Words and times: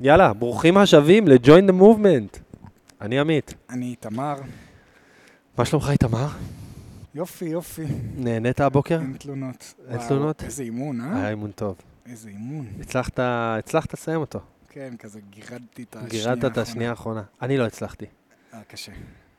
יאללה, 0.00 0.32
ברוכים 0.32 0.76
השבים 0.78 1.28
ל-Join 1.28 1.70
the 1.70 1.82
Movement. 1.82 2.38
אני 3.00 3.18
עמית. 3.20 3.54
אני 3.70 3.86
איתמר. 3.86 4.34
מה 5.58 5.64
שלומך, 5.64 5.88
איתמר? 5.90 6.26
יופי, 7.14 7.44
יופי. 7.44 7.84
נהנית 8.16 8.60
הבוקר? 8.60 8.98
אין 9.00 9.16
תלונות. 9.18 9.74
אין 9.88 9.96
וואו, 9.96 10.08
תלונות? 10.08 10.42
איזה 10.44 10.62
אימון, 10.62 11.00
אה? 11.00 11.16
היה 11.18 11.30
אימון 11.30 11.50
טוב. 11.50 11.74
איזה 12.10 12.28
אימון. 12.28 12.66
הצלחת, 12.80 13.18
הצלחת 13.22 13.92
לסיים 13.94 14.20
אותו. 14.20 14.40
כן, 14.68 14.94
כזה 14.98 15.20
גירדתי 15.30 15.82
את 15.82 15.96
השנייה 15.96 16.08
גירדת 16.24 16.52
את 16.52 16.58
השנייה 16.58 16.90
האחרונה. 16.90 17.22
אני 17.42 17.58
לא 17.58 17.64
הצלחתי. 17.66 18.04
אה, 18.54 18.58
קשה. 18.68 18.92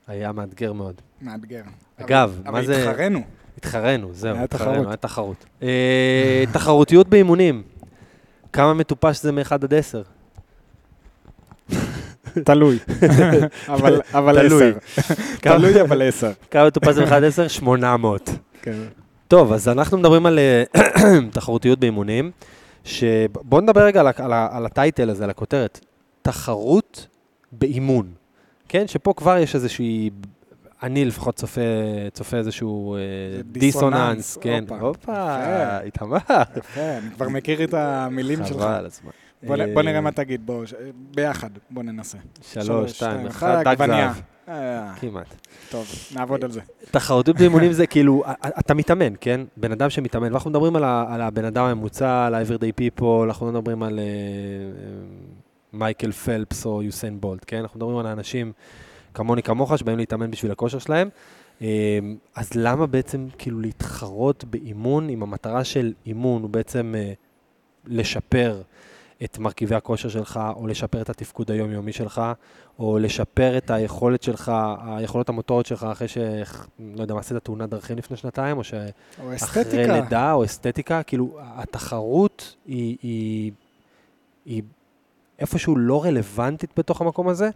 היה 0.07 0.31
מאתגר 0.31 0.73
מאוד. 0.73 1.01
מאתגר. 1.21 1.61
אגב, 1.97 2.39
אבל- 2.45 2.51
מה 2.51 2.65
זה- 2.65 2.81
אבל 2.83 2.91
התחרנו. 2.91 3.21
התחרנו, 3.57 4.13
זהו, 4.13 4.35
היה 4.35 4.43
התחרנו, 4.43 4.71
תחרות. 4.73 4.87
היה 4.87 4.95
תחרות. 4.97 5.45
אה, 5.63 6.43
תחרותיות 6.53 7.07
באימונים. 7.09 7.63
כמה 8.53 8.73
מטופש 8.73 9.21
זה 9.23 9.31
מ-1 9.31 9.51
עד 9.51 9.73
10? 9.73 10.01
תלוי. 12.45 12.77
אבל. 14.13 14.45
עשר. 14.45 14.71
תלוי 15.41 15.81
אבל 15.81 16.01
עשר. 16.01 16.31
כמה 16.51 16.69
מ-1 16.85 17.13
עד 17.13 17.23
10? 17.23 17.47
800. 17.47 18.29
כן. 18.61 18.71
טוב, 19.27 19.53
אז 19.53 19.67
אנחנו 19.67 19.97
מדברים 19.97 20.25
על 20.25 20.39
אה, 20.39 20.63
תחרותיות 21.31 21.79
באימונים, 21.79 22.31
שבואו 22.83 23.61
נדבר 23.61 23.81
רגע 23.81 23.99
על, 23.99 24.07
על, 24.15 24.33
על 24.51 24.65
הטייטל 24.65 25.09
הזה, 25.09 25.23
על 25.23 25.29
הכותרת. 25.29 25.79
תחרות 26.21 27.07
באימון. 27.51 28.11
כן, 28.69 28.87
שפה 28.87 29.13
כבר 29.17 29.37
יש 29.37 29.55
איזושהי, 29.55 30.09
אני 30.83 31.05
לפחות 31.05 31.35
צופה, 31.35 31.61
צופה 32.13 32.37
איזשהו 32.37 32.95
אה, 32.95 32.99
דיסוננס, 33.45 34.37
כן. 34.41 34.63
הופה. 34.79 35.11
יפה. 35.11 35.79
איתמר. 35.79 36.17
יפה, 36.57 36.97
אני 36.97 37.09
כבר 37.15 37.29
מכיר 37.29 37.63
את 37.63 37.73
המילים 37.73 38.45
שלך. 38.45 38.57
חבל 38.57 38.71
על 38.71 38.85
הזמן. 38.85 39.11
בוא 39.43 39.55
בוא 39.73 39.81
נראה 39.81 39.95
אה, 39.95 40.01
מה 40.01 40.11
תגיד, 40.11 40.45
בוא, 40.45 40.65
ש- 40.65 40.73
ביחד, 41.11 41.49
בוא 41.69 41.83
ננסה. 41.83 42.17
שלוש, 42.41 42.91
שתיים, 42.91 43.27
אחד, 43.27 43.61
אחד, 43.61 43.63
דג. 43.81 43.87
זהב. 43.87 44.15
אה, 44.47 44.93
כמעט. 44.95 45.35
טוב, 45.69 45.87
נעבוד 46.15 46.43
על 46.43 46.51
זה. 46.51 46.61
תחרותיות 46.91 47.37
באימונים 47.37 47.71
זה 47.73 47.87
כאילו, 47.87 48.23
אתה 48.59 48.73
מתאמן, 48.73 49.13
כן? 49.21 49.41
בן 49.57 49.71
אדם 49.71 49.89
שמתאמן, 49.89 50.31
ואנחנו 50.31 50.49
מדברים 50.49 50.75
על, 50.75 50.83
ה, 50.83 51.05
על 51.09 51.21
הבן 51.21 51.45
אדם 51.45 51.65
הממוצע, 51.65 52.25
על 52.25 52.35
ה-everyday 52.35 52.81
people, 52.81 53.23
אנחנו 53.23 53.45
לא 53.45 53.51
מדברים 53.51 53.83
על 53.83 53.99
אה, 53.99 54.05
מייקל 55.73 56.11
פלפס 56.11 56.65
או 56.65 56.83
יוסיין 56.83 57.21
בולט, 57.21 57.43
כן? 57.47 57.57
אנחנו 57.57 57.77
מדברים 57.77 57.97
על 57.97 58.05
האנשים 58.07 58.51
כמוני 59.13 59.43
כמוך 59.43 59.77
שבאים 59.77 59.97
להתאמן 59.97 60.31
בשביל 60.31 60.51
הכושר 60.51 60.79
שלהם. 60.79 61.09
אז 62.35 62.49
למה 62.55 62.85
בעצם 62.87 63.27
כאילו 63.37 63.59
להתחרות 63.59 64.43
באימון, 64.43 65.09
אם 65.09 65.23
המטרה 65.23 65.63
של 65.63 65.93
אימון 66.05 66.41
הוא 66.41 66.49
בעצם 66.49 66.93
לשפר 67.85 68.61
את 69.23 69.37
מרכיבי 69.37 69.75
הכושר 69.75 70.09
שלך, 70.09 70.39
או 70.55 70.67
לשפר 70.67 71.01
את 71.01 71.09
התפקוד 71.09 71.51
היומיומי 71.51 71.93
שלך, 71.93 72.21
או 72.79 72.97
לשפר 72.99 73.57
את 73.57 73.71
היכולת 73.71 74.23
שלך, 74.23 74.51
היכולות 74.85 75.29
המוטוריות 75.29 75.65
שלך 75.65 75.83
אחרי 75.83 76.07
ש... 76.07 76.17
לא 76.79 77.01
יודע, 77.01 77.15
עשית 77.17 77.37
תאונת 77.37 77.69
דרכים 77.69 77.97
לפני 77.97 78.17
שנתיים, 78.17 78.57
או 78.57 78.63
שאחרי 78.63 78.91
או 79.23 79.35
אסתטיקה. 79.35 79.93
לידה, 79.93 80.33
או 80.33 80.45
אסתטיקה, 80.45 81.03
כאילו, 81.03 81.37
התחרות 81.41 82.55
היא, 82.65 82.97
היא, 83.01 83.51
היא 84.45 84.63
איפשהו 85.39 85.75
לא 85.77 86.03
רלוונטית 86.03 86.69
בתוך 86.77 87.01
המקום 87.01 87.27
הזה, 87.27 87.49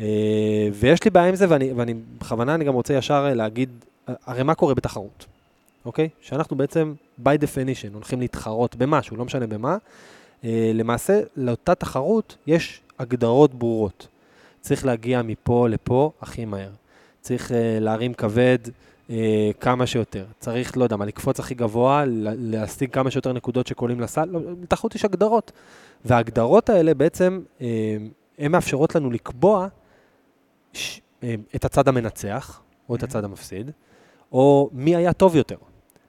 אה, 0.00 0.68
ויש 0.72 1.04
לי 1.04 1.10
בעיה 1.10 1.28
עם 1.28 1.34
זה, 1.34 1.46
ואני, 1.48 1.72
ואני 1.72 1.94
בכוונה, 2.18 2.54
אני 2.54 2.64
גם 2.64 2.74
רוצה 2.74 2.94
ישר 2.94 3.26
אה, 3.28 3.34
להגיד, 3.34 3.70
הרי 4.06 4.42
מה 4.42 4.54
קורה 4.54 4.74
בתחרות, 4.74 5.26
אוקיי? 5.84 6.08
שאנחנו 6.20 6.56
בעצם, 6.56 6.94
by 7.24 7.38
definition, 7.42 7.94
הולכים 7.94 8.20
להתחרות 8.20 8.76
במשהו, 8.76 9.16
לא 9.16 9.24
משנה 9.24 9.46
במה, 9.46 9.76
למעשה, 10.74 11.20
לאותה 11.36 11.74
תחרות 11.74 12.36
יש 12.46 12.80
הגדרות 12.98 13.54
ברורות. 13.54 14.08
צריך 14.60 14.86
להגיע 14.86 15.22
מפה 15.22 15.68
לפה 15.68 16.10
הכי 16.20 16.44
מהר. 16.44 16.70
צריך 17.20 17.50
uh, 17.50 17.54
להרים 17.80 18.14
כבד 18.14 18.58
uh, 19.08 19.12
כמה 19.60 19.86
שיותר. 19.86 20.24
צריך, 20.40 20.76
לא 20.76 20.84
יודע 20.84 20.96
מה, 20.96 21.04
לקפוץ 21.04 21.40
הכי 21.40 21.54
גבוה, 21.54 22.04
לה- 22.04 22.32
להשיג 22.36 22.90
כמה 22.90 23.10
שיותר 23.10 23.32
נקודות 23.32 23.66
שקולים 23.66 24.00
לסל. 24.00 24.24
לא, 24.24 24.40
בתחרות 24.60 24.94
יש 24.94 25.04
הגדרות. 25.04 25.52
וההגדרות 26.04 26.68
האלה 26.68 26.94
בעצם, 26.94 27.40
הן 28.38 28.52
מאפשרות 28.52 28.94
לנו 28.94 29.10
לקבוע 29.10 29.68
ש, 30.72 31.00
את 31.54 31.64
הצד 31.64 31.88
המנצח, 31.88 32.60
או 32.88 32.94
את. 32.94 33.02
הצד 33.02 33.24
המפסיד, 33.24 33.70
או 34.32 34.70
מי 34.72 34.96
היה 34.96 35.12
טוב 35.12 35.36
יותר. 35.36 35.56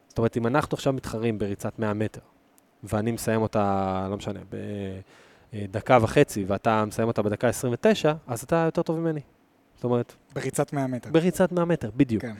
זאת 0.08 0.18
אומרת, 0.18 0.38
אם 0.38 0.48
אנחנו 0.48 0.76
עכשיו 0.76 0.94
מתחרים 0.94 1.40
בריצת 1.40 1.80
100 1.80 1.94
מטר, 1.94 2.22
ואני 2.90 3.12
מסיים 3.12 3.42
אותה, 3.42 4.08
לא 4.10 4.18
משנה, 4.18 4.40
בדקה 5.54 5.98
וחצי, 6.02 6.44
ואתה 6.48 6.86
מסיים 6.86 7.08
אותה 7.08 7.22
בדקה 7.22 7.48
29, 7.48 8.14
אז 8.28 8.44
אתה 8.44 8.56
יותר 8.56 8.82
טוב 8.82 9.00
ממני. 9.00 9.22
זאת 9.76 9.84
אומרת, 9.84 10.14
בריצת 10.34 10.74
100 10.74 10.88
מטר. 10.88 11.10
בריצת 11.12 11.52
100 11.52 11.66
מטר, 11.66 11.90
בדיוק. 11.96 12.22
כן. 12.22 12.36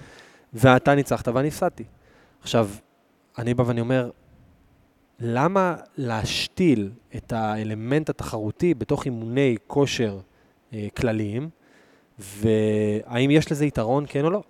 ואתה 0.54 0.96
ניצחת 0.96 1.28
ואני 1.28 1.48
הפסדתי. 1.48 1.84
עכשיו, 2.42 2.70
אני 3.38 3.54
בא 3.54 3.64
ואני 3.68 3.82
אומר, 3.82 4.10
למה 5.20 5.76
להשתיל 5.98 6.92
את 7.16 7.34
האלמנט 7.34 8.10
התחרותי 8.10 8.74
בתוך 8.74 9.06
אימוני 9.06 9.58
כושר 9.68 10.20
אה, 10.74 10.88
כלליים, 10.98 11.50
והאם 12.20 13.32
יש 13.32 13.52
לזה 13.52 13.66
יתרון, 13.66 14.06
כן 14.08 14.26
או 14.26 14.30
לא? 14.30 14.44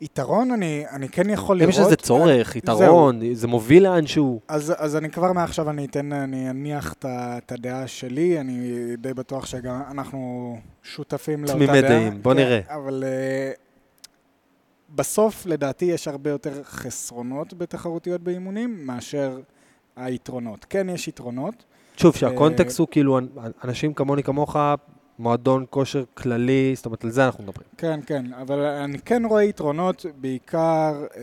יתרון 0.00 0.50
אני, 0.50 0.84
אני 0.90 1.08
כן 1.08 1.30
יכול 1.30 1.56
אם 1.56 1.60
לראות. 1.68 1.74
יש 1.74 1.86
לזה 1.86 1.96
צורך, 1.96 2.56
יתרון, 2.56 3.20
זה 3.34 3.46
מוביל 3.46 3.82
לאנשהו. 3.84 4.40
אז, 4.48 4.72
אז 4.78 4.96
אני 4.96 5.10
כבר 5.10 5.32
מעכשיו, 5.32 5.70
אני 5.70 5.84
אתן, 5.84 6.12
אני 6.12 6.50
אניח 6.50 6.94
את 7.02 7.52
הדעה 7.52 7.86
שלי, 7.86 8.40
אני 8.40 8.72
די 8.98 9.14
בטוח 9.14 9.46
שגם 9.46 9.82
אנחנו 9.90 10.56
שותפים 10.82 11.44
לאותה 11.44 11.58
דעה. 11.58 11.66
תמימי 11.66 11.82
דעים, 11.88 12.22
בוא 12.22 12.32
כן, 12.34 12.38
נראה. 12.38 12.60
אבל 12.68 13.04
uh, 13.06 13.58
בסוף, 14.94 15.46
לדעתי, 15.46 15.84
יש 15.84 16.08
הרבה 16.08 16.30
יותר 16.30 16.62
חסרונות 16.64 17.54
בתחרותיות 17.54 18.20
באימונים 18.20 18.86
מאשר 18.86 19.38
היתרונות. 19.96 20.66
כן, 20.70 20.88
יש 20.88 21.08
יתרונות. 21.08 21.64
שוב, 21.96 22.12
אה, 22.14 22.20
שהקונטקסט 22.20 22.78
הוא 22.78 22.88
כאילו, 22.90 23.18
אנ- 23.18 23.26
אנשים 23.64 23.94
כמוני 23.94 24.22
כמוך, 24.22 24.56
מועדון 25.20 25.64
כושר 25.70 26.04
כללי, 26.14 26.72
זאת 26.76 26.86
אומרת, 26.86 27.04
על 27.04 27.10
זה 27.10 27.26
אנחנו 27.26 27.44
מדברים. 27.44 27.68
כן, 27.76 28.00
כן, 28.06 28.32
אבל 28.32 28.58
אני 28.58 28.98
כן 28.98 29.22
רואה 29.24 29.44
יתרונות, 29.44 30.06
בעיקר 30.20 31.04
אה, 31.16 31.22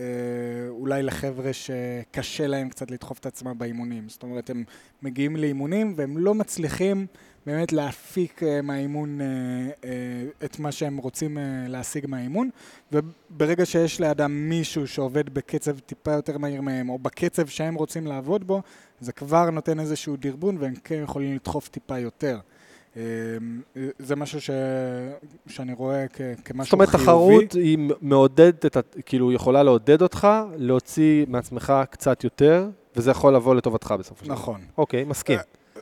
אולי 0.68 1.02
לחבר'ה 1.02 1.52
שקשה 1.52 2.46
להם 2.46 2.68
קצת 2.68 2.90
לדחוף 2.90 3.18
את 3.18 3.26
עצמם 3.26 3.58
באימונים. 3.58 4.08
זאת 4.08 4.22
אומרת, 4.22 4.50
הם 4.50 4.64
מגיעים 5.02 5.36
לאימונים 5.36 5.94
והם 5.96 6.18
לא 6.18 6.34
מצליחים 6.34 7.06
באמת 7.46 7.72
להפיק 7.72 8.42
אה, 8.42 8.62
מהאימון 8.62 9.20
אה, 9.20 9.26
אה, 9.84 9.90
את 10.44 10.58
מה 10.58 10.72
שהם 10.72 10.96
רוצים 10.96 11.38
אה, 11.38 11.42
להשיג 11.68 12.06
מהאימון, 12.06 12.50
וברגע 12.92 13.66
שיש 13.66 14.00
לידם 14.00 14.48
מישהו 14.48 14.86
שעובד 14.86 15.34
בקצב 15.34 15.78
טיפה 15.78 16.12
יותר 16.12 16.38
מהיר 16.38 16.62
מהם, 16.62 16.88
או 16.88 16.98
בקצב 16.98 17.46
שהם 17.46 17.74
רוצים 17.74 18.06
לעבוד 18.06 18.46
בו, 18.46 18.62
זה 19.00 19.12
כבר 19.12 19.50
נותן 19.50 19.80
איזשהו 19.80 20.16
דרבון 20.16 20.56
והם 20.60 20.74
כן 20.84 21.00
יכולים 21.02 21.34
לדחוף 21.34 21.68
טיפה 21.68 21.98
יותר. 21.98 22.38
אה, 22.98 23.02
זה 23.98 24.16
משהו 24.16 24.40
ש... 24.40 24.50
שאני 25.46 25.72
רואה 25.72 26.08
כ... 26.12 26.20
כמשהו 26.44 26.64
זאת 26.64 26.72
אומרת, 26.72 26.88
חיובי. 26.88 27.04
תחרות 27.04 27.52
היא 27.52 27.78
מעודדת, 28.00 28.66
את 28.66 28.96
כאילו, 29.06 29.32
יכולה 29.32 29.62
לעודד 29.62 30.02
אותך 30.02 30.28
להוציא 30.56 31.26
מעצמך 31.28 31.72
קצת 31.90 32.24
יותר, 32.24 32.68
וזה 32.96 33.10
יכול 33.10 33.34
לבוא 33.34 33.54
לטובתך 33.54 33.94
בסופו 33.98 34.24
של 34.24 34.30
דבר. 34.30 34.34
נכון. 34.34 34.60
אוקיי, 34.78 35.04
מסכים. 35.04 35.38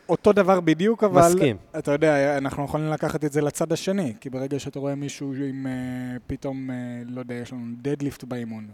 אותו 0.08 0.32
דבר 0.32 0.60
בדיוק, 0.60 1.04
אבל... 1.04 1.28
מסכים. 1.28 1.56
אתה 1.78 1.92
יודע, 1.92 2.38
אנחנו 2.38 2.64
יכולים 2.64 2.90
לקחת 2.90 3.24
את 3.24 3.32
זה 3.32 3.40
לצד 3.40 3.72
השני, 3.72 4.14
כי 4.20 4.30
ברגע 4.30 4.58
שאתה 4.58 4.78
רואה 4.78 4.94
מישהו 4.94 5.32
עם 5.34 5.66
uh, 5.66 6.20
פתאום, 6.26 6.70
לא 7.06 7.20
יודע, 7.20 7.34
יש 7.34 7.52
לנו 7.52 7.64
דדליפט 7.82 8.24
באימון, 8.24 8.68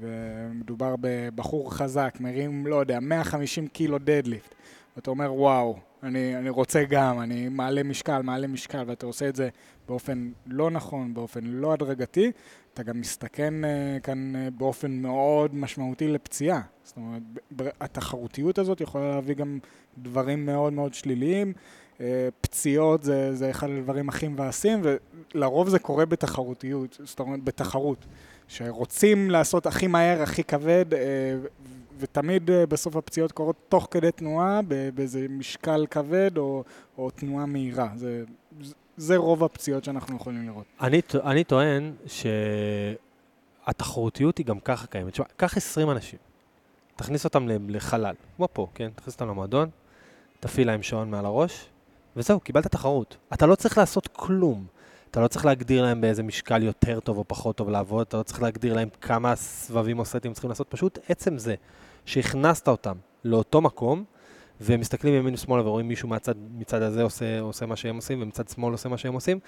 ומדובר 0.00 0.94
בבחור 1.00 1.74
חזק, 1.74 2.16
מרים, 2.20 2.66
לא 2.66 2.76
יודע, 2.76 3.00
150 3.00 3.66
קילו 3.66 3.98
דדליפט, 3.98 4.54
ואתה 4.96 5.10
אומר, 5.10 5.34
וואו, 5.34 5.76
אני, 6.02 6.36
אני 6.36 6.48
רוצה 6.48 6.84
גם, 6.84 7.20
אני 7.20 7.48
מעלה 7.48 7.82
משקל, 7.82 8.22
מעלה 8.22 8.46
משקל, 8.46 8.84
ואתה 8.86 9.06
עושה 9.06 9.28
את 9.28 9.36
זה 9.36 9.48
באופן 9.88 10.30
לא 10.46 10.70
נכון, 10.70 11.14
באופן 11.14 11.40
לא 11.44 11.72
הדרגתי, 11.72 12.32
אתה 12.74 12.82
גם 12.82 13.00
מסתכן 13.00 13.54
uh, 13.64 14.00
כאן 14.00 14.32
uh, 14.34 14.50
באופן 14.50 14.90
מאוד 14.90 15.54
משמעותי 15.54 16.08
לפציעה. 16.08 16.60
זאת 16.84 16.96
אומרת, 16.96 17.22
התחרותיות 17.80 18.58
הזאת 18.58 18.80
יכולה 18.80 19.10
להביא 19.10 19.34
גם 19.34 19.58
דברים 19.98 20.46
מאוד 20.46 20.72
מאוד 20.72 20.94
שליליים. 20.94 21.52
אה, 22.00 22.28
פציעות 22.40 23.02
זה, 23.02 23.34
זה 23.34 23.50
אחד 23.50 23.70
הדברים 23.70 24.08
הכי 24.08 24.28
מבאסים, 24.28 24.82
ולרוב 24.82 25.68
זה 25.68 25.78
קורה 25.78 26.06
בתחרותיות, 26.06 27.00
זאת 27.04 27.20
אומרת, 27.20 27.44
בתחרות. 27.44 28.06
שרוצים 28.48 29.30
לעשות 29.30 29.66
הכי 29.66 29.86
מהר, 29.86 30.22
הכי 30.22 30.44
כבד, 30.44 30.84
ו- 30.90 31.46
ותמיד 31.98 32.50
אה, 32.50 32.66
בסוף 32.66 32.96
הפציעות 32.96 33.32
קורות 33.32 33.56
תוך 33.68 33.88
כדי 33.90 34.12
תנועה, 34.12 34.60
באיזה 34.94 35.26
משקל 35.28 35.86
כבד 35.90 36.38
או, 36.38 36.64
או 36.98 37.10
תנועה 37.10 37.46
מהירה. 37.46 37.88
זה, 37.96 38.24
זה 38.96 39.16
רוב 39.16 39.44
הפציעות 39.44 39.84
שאנחנו 39.84 40.16
יכולים 40.16 40.46
לראות. 40.46 40.64
אני, 40.80 41.00
אני 41.24 41.44
טוען 41.44 41.92
שהתחרותיות 43.66 44.38
היא 44.38 44.46
גם 44.46 44.60
ככה 44.60 44.86
קיימת. 44.86 45.12
תשמע, 45.12 45.26
קח 45.36 45.56
20 45.56 45.90
אנשים, 45.90 46.18
תכניס 46.96 47.24
אותם 47.24 47.48
לחלל, 47.68 48.14
כמו 48.36 48.48
פה, 48.52 48.66
כן? 48.74 48.90
תכניס 48.94 49.14
אותם 49.14 49.28
למועדון, 49.28 49.68
תפעיל 50.40 50.66
להם 50.66 50.82
שעון 50.82 51.10
מעל 51.10 51.26
הראש, 51.26 51.68
וזהו, 52.16 52.40
קיבלת 52.40 52.66
תחרות. 52.66 53.16
אתה 53.32 53.46
לא 53.46 53.54
צריך 53.54 53.78
לעשות 53.78 54.08
כלום. 54.12 54.66
אתה 55.14 55.22
לא 55.22 55.28
צריך 55.28 55.44
להגדיר 55.44 55.82
להם 55.82 56.00
באיזה 56.00 56.22
משקל 56.22 56.62
יותר 56.62 57.00
טוב 57.00 57.18
או 57.18 57.24
פחות 57.26 57.56
טוב 57.56 57.68
לעבוד, 57.68 58.06
אתה 58.08 58.16
לא 58.16 58.22
צריך 58.22 58.42
להגדיר 58.42 58.74
להם 58.74 58.88
כמה 59.00 59.36
סבבים 59.36 59.98
או 59.98 60.04
סטים 60.04 60.32
צריכים 60.32 60.48
לעשות, 60.48 60.66
פשוט 60.70 60.98
עצם 61.08 61.38
זה 61.38 61.54
שהכנסת 62.04 62.68
אותם 62.68 62.94
לאותו 63.24 63.60
מקום, 63.60 64.04
והם 64.60 64.80
מסתכלים 64.80 65.14
ימין 65.14 65.34
ושמאלה 65.34 65.62
ורואים 65.62 65.88
מישהו 65.88 66.08
מהצד, 66.08 66.34
מצד 66.58 66.82
הזה 66.82 67.02
עושה, 67.02 67.40
עושה 67.40 67.66
מה 67.66 67.76
שהם 67.76 67.96
עושים, 67.96 68.22
ומצד 68.22 68.48
שמאל 68.48 68.72
עושה 68.72 68.88
מה 68.88 68.98
שהם 68.98 69.14
עושים, 69.14 69.38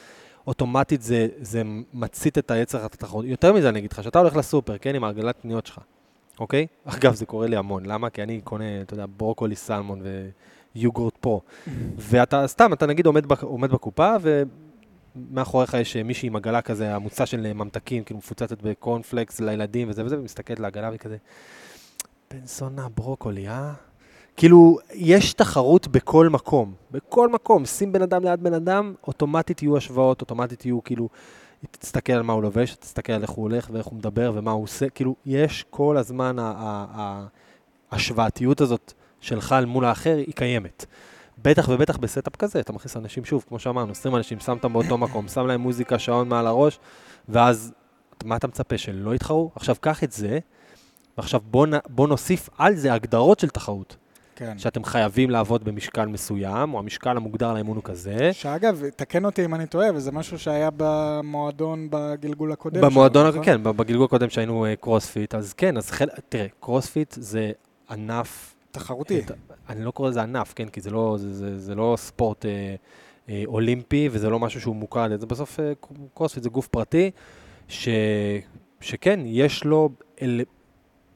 אוטומטית 0.46 1.02
זה, 1.02 1.28
זה 1.40 1.62
מצית 1.92 2.38
את 2.38 2.50
היצר 2.50 2.84
התחרות. 2.84 3.24
יותר 3.24 3.52
מזה 3.52 3.68
אני 3.68 3.78
אגיד 3.78 3.92
לך, 3.92 4.00
כשאתה 4.00 4.18
הולך 4.18 4.36
לסופר, 4.36 4.78
כן, 4.78 4.94
עם 4.94 5.04
העגלת 5.04 5.40
קניות 5.42 5.66
שלך, 5.66 5.78
אוקיי? 6.40 6.66
אגב, 6.84 7.14
זה 7.14 7.26
קורה 7.26 7.46
לי 7.46 7.56
המון. 7.56 7.86
למה? 7.86 8.10
כי 8.10 8.22
אני 8.22 8.40
קונה, 8.44 8.82
אתה 8.82 8.94
יודע, 8.94 9.04
ברוקולי 9.16 9.56
סלמון 9.56 10.02
ויוגורט 10.74 11.16
פה. 11.20 11.40
ואתה, 11.96 12.46
סתם, 12.46 12.72
אתה 12.72 12.86
נגיד 12.86 13.06
עומד, 13.06 13.24
עומד 13.40 13.70
בקופה, 13.70 14.16
ומאחוריך 15.16 15.74
יש 15.74 15.96
מישהי 15.96 16.26
עם 16.26 16.36
עגלה 16.36 16.62
כזה, 16.62 16.94
המוצא 16.94 17.26
של 17.26 17.52
ממתקים, 17.52 18.04
כאילו 18.04 18.18
מפוצצת 18.18 18.62
בקורנפלקס 18.62 19.40
לילדים 19.40 19.88
וזה 19.90 20.04
וזה, 20.04 20.18
ומסתכלת 20.18 20.60
לעגלה 20.60 20.90
וכזה, 20.94 21.16
בן 22.30 22.46
זונה, 22.46 22.88
ברוקולי, 22.96 23.48
אה? 23.48 23.72
כאילו, 24.36 24.78
יש 24.94 25.32
תחרות 25.32 25.88
בכל 25.88 26.28
מקום. 26.28 26.74
בכל 26.90 27.28
מקום. 27.28 27.66
שים 27.66 27.92
בן 27.92 28.02
אדם 28.02 28.24
ליד 28.24 28.42
בן 28.42 28.54
אדם, 28.54 28.94
אוטומטית 29.06 29.62
יהיו 29.62 29.76
השוואות, 29.76 30.20
אוטומטית 30.20 30.66
יהיו 30.66 30.84
כאילו... 30.84 31.08
תסתכל 31.70 32.12
על 32.12 32.22
מה 32.22 32.32
הוא 32.32 32.42
לובש, 32.42 32.74
תסתכל 32.74 33.12
על 33.12 33.22
איך 33.22 33.30
הוא 33.30 33.42
הולך 33.42 33.68
ואיך 33.72 33.86
הוא 33.86 33.98
מדבר 33.98 34.32
ומה 34.34 34.50
הוא 34.50 34.62
עושה. 34.62 34.88
כאילו, 34.88 35.14
יש 35.26 35.64
כל 35.70 35.96
הזמן 35.96 36.36
ההשוואתיות 37.90 38.60
הזאת 38.60 38.92
שלך 39.20 39.54
אל 39.58 39.64
מול 39.64 39.84
האחר, 39.84 40.16
היא 40.16 40.34
קיימת. 40.34 40.86
בטח 41.42 41.68
ובטח 41.68 41.96
ב 41.96 42.03
setup 42.03 42.36
כזה, 42.36 42.60
אתה 42.60 42.72
מכניס 42.72 42.96
אנשים, 42.96 43.24
שוב, 43.24 43.44
כמו 43.48 43.58
שאמרנו, 43.58 43.92
20 43.92 44.16
אנשים, 44.16 44.40
שם 44.40 44.52
אותם 44.52 44.72
באותו 44.72 44.98
מקום, 44.98 45.28
שם 45.28 45.46
להם 45.46 45.60
מוזיקה, 45.60 45.98
שעון 45.98 46.28
מעל 46.28 46.46
הראש, 46.46 46.78
ואז 47.28 47.72
מה 48.24 48.36
אתה 48.36 48.46
מצפה, 48.46 48.78
שלא 48.78 49.14
יתחרו? 49.14 49.50
עכשיו, 49.56 49.76
קח 49.80 50.04
את 50.04 50.12
זה, 50.12 50.38
ועכשיו 51.18 51.40
בוא, 51.50 51.66
בוא 51.88 52.08
נוסיף 52.08 52.48
על 52.58 52.74
זה 52.74 52.92
הגדרות 52.92 53.40
של 53.40 53.48
תחרות. 53.48 53.96
כן. 54.36 54.58
שאתם 54.58 54.84
חייבים 54.84 55.30
לעבוד 55.30 55.64
במשקל 55.64 56.06
מסוים, 56.06 56.74
או 56.74 56.78
המשקל 56.78 57.16
המוגדר 57.16 57.52
לאימון 57.52 57.76
הוא 57.76 57.84
כזה. 57.84 58.32
שאגב, 58.32 58.82
תקן 58.96 59.24
אותי 59.24 59.44
אם 59.44 59.54
אני 59.54 59.66
טועה, 59.66 59.88
וזה 59.94 60.12
משהו 60.12 60.38
שהיה 60.38 60.70
במועדון 60.76 61.88
בגלגול 61.90 62.52
הקודם. 62.52 62.80
במועדון, 62.80 63.22
שלנו, 63.22 63.42
נכון? 63.42 63.44
כן, 63.44 63.62
בגלגול 63.62 64.04
הקודם 64.04 64.30
שהיינו 64.30 64.66
קרוספיט, 64.80 65.34
אז 65.34 65.52
כן, 65.52 65.76
אז 65.76 65.90
חל... 65.90 66.06
תראה, 66.28 66.46
קרוספיט 66.60 67.14
זה 67.18 67.52
ענף... 67.90 68.55
תחרותי. 68.78 69.20
את, 69.20 69.30
אני 69.68 69.84
לא 69.84 69.90
קורא 69.90 70.08
לזה 70.08 70.22
ענף, 70.22 70.52
כן, 70.56 70.68
כי 70.68 70.80
זה 70.80 70.90
לא, 70.90 71.16
זה, 71.18 71.34
זה, 71.34 71.58
זה 71.58 71.74
לא 71.74 71.94
ספורט 71.98 72.44
uh, 72.44 72.48
uh, 73.26 73.30
אולימפי, 73.46 74.08
וזה 74.12 74.30
לא 74.30 74.38
משהו 74.38 74.60
שהוא 74.60 74.76
מוכר, 74.76 75.06
זה 75.20 75.26
בסוף 75.26 75.60
uh, 75.60 75.86
קרוספיט 76.14 76.42
זה 76.42 76.48
גוף 76.48 76.66
פרטי, 76.66 77.10
ש, 77.68 77.88
שכן, 78.80 79.20
יש 79.24 79.64
לו 79.64 79.90
אל, 80.22 80.40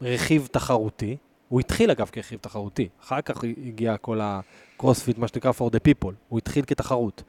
רכיב 0.02 0.48
תחרותי, 0.52 1.16
הוא 1.48 1.60
התחיל 1.60 1.90
אגב 1.90 2.08
כרכיב 2.08 2.38
תחרותי, 2.42 2.88
אחר 3.02 3.20
כך 3.20 3.44
הגיע 3.66 3.96
כל 3.96 4.20
הקרוספיט, 4.22 5.18
מה 5.18 5.28
שנקרא 5.28 5.50
for 5.50 5.70
the 5.70 5.80
people, 5.88 6.12
הוא 6.28 6.38
התחיל 6.38 6.64
כתחרות. 6.64 7.22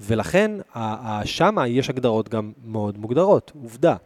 ולכן, 0.00 0.50
שמה 1.24 1.68
יש 1.68 1.90
הגדרות 1.90 2.28
גם 2.28 2.52
מאוד 2.64 2.98
מוגדרות, 2.98 3.52
עובדה. 3.62 3.96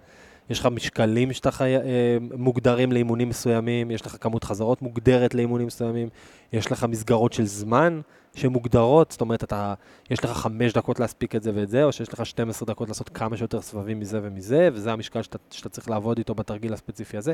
יש 0.50 0.61
לך 0.61 0.67
משקלים 0.67 1.32
שאתה 1.32 1.50
חי... 1.50 1.76
אה, 1.76 2.17
מוגדרים 2.20 2.93
לאימונים 2.93 3.29
מסוימים, 3.29 3.91
יש 3.91 4.06
לך 4.06 4.17
כמות 4.20 4.44
חזרות 4.44 4.82
מוגדרת 4.82 5.35
לאימונים 5.35 5.67
מסוימים, 5.67 6.08
יש 6.52 6.73
לך 6.73 6.85
מסגרות 6.85 7.32
של 7.32 7.44
זמן 7.44 8.00
שמוגדרות, 8.35 9.11
זאת 9.11 9.20
אומרת, 9.20 9.44
אתה, 9.44 9.75
יש 10.11 10.25
לך 10.25 10.31
חמש 10.31 10.73
דקות 10.73 11.00
להספיק 11.00 11.37
את 11.37 11.43
זה 11.43 11.50
ואת 11.55 11.69
זה, 11.69 11.85
או 11.85 11.93
שיש 11.93 12.12
לך 12.12 12.26
12 12.26 12.67
דקות 12.67 12.88
לעשות 12.88 13.08
כמה 13.08 13.37
שיותר 13.37 13.61
סבבים 13.61 14.00
מזה 14.00 14.20
ומזה, 14.23 14.69
וזה 14.73 14.93
המשקל 14.93 15.23
שאתה, 15.23 15.38
שאתה 15.50 15.69
צריך 15.69 15.91
לעבוד 15.91 16.19
איתו 16.19 16.35
בתרגיל 16.35 16.73
הספציפי 16.73 17.17
הזה. 17.17 17.32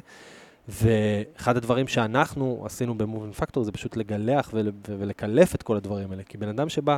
ואחד 0.69 1.57
הדברים 1.57 1.89
שאנחנו 1.89 2.63
עשינו 2.67 2.99
במובן 2.99 3.33
פקטור 3.33 3.65
זה 3.65 3.73
פשוט 3.73 3.97
לגלח 3.97 4.51
ול, 4.55 4.73
ולקלף 4.89 5.55
את 5.55 5.63
כל 5.63 5.77
הדברים 5.77 6.11
האלה. 6.11 6.23
כי 6.23 6.39
בן 6.39 6.49
אדם 6.49 6.69
שבא 6.69 6.97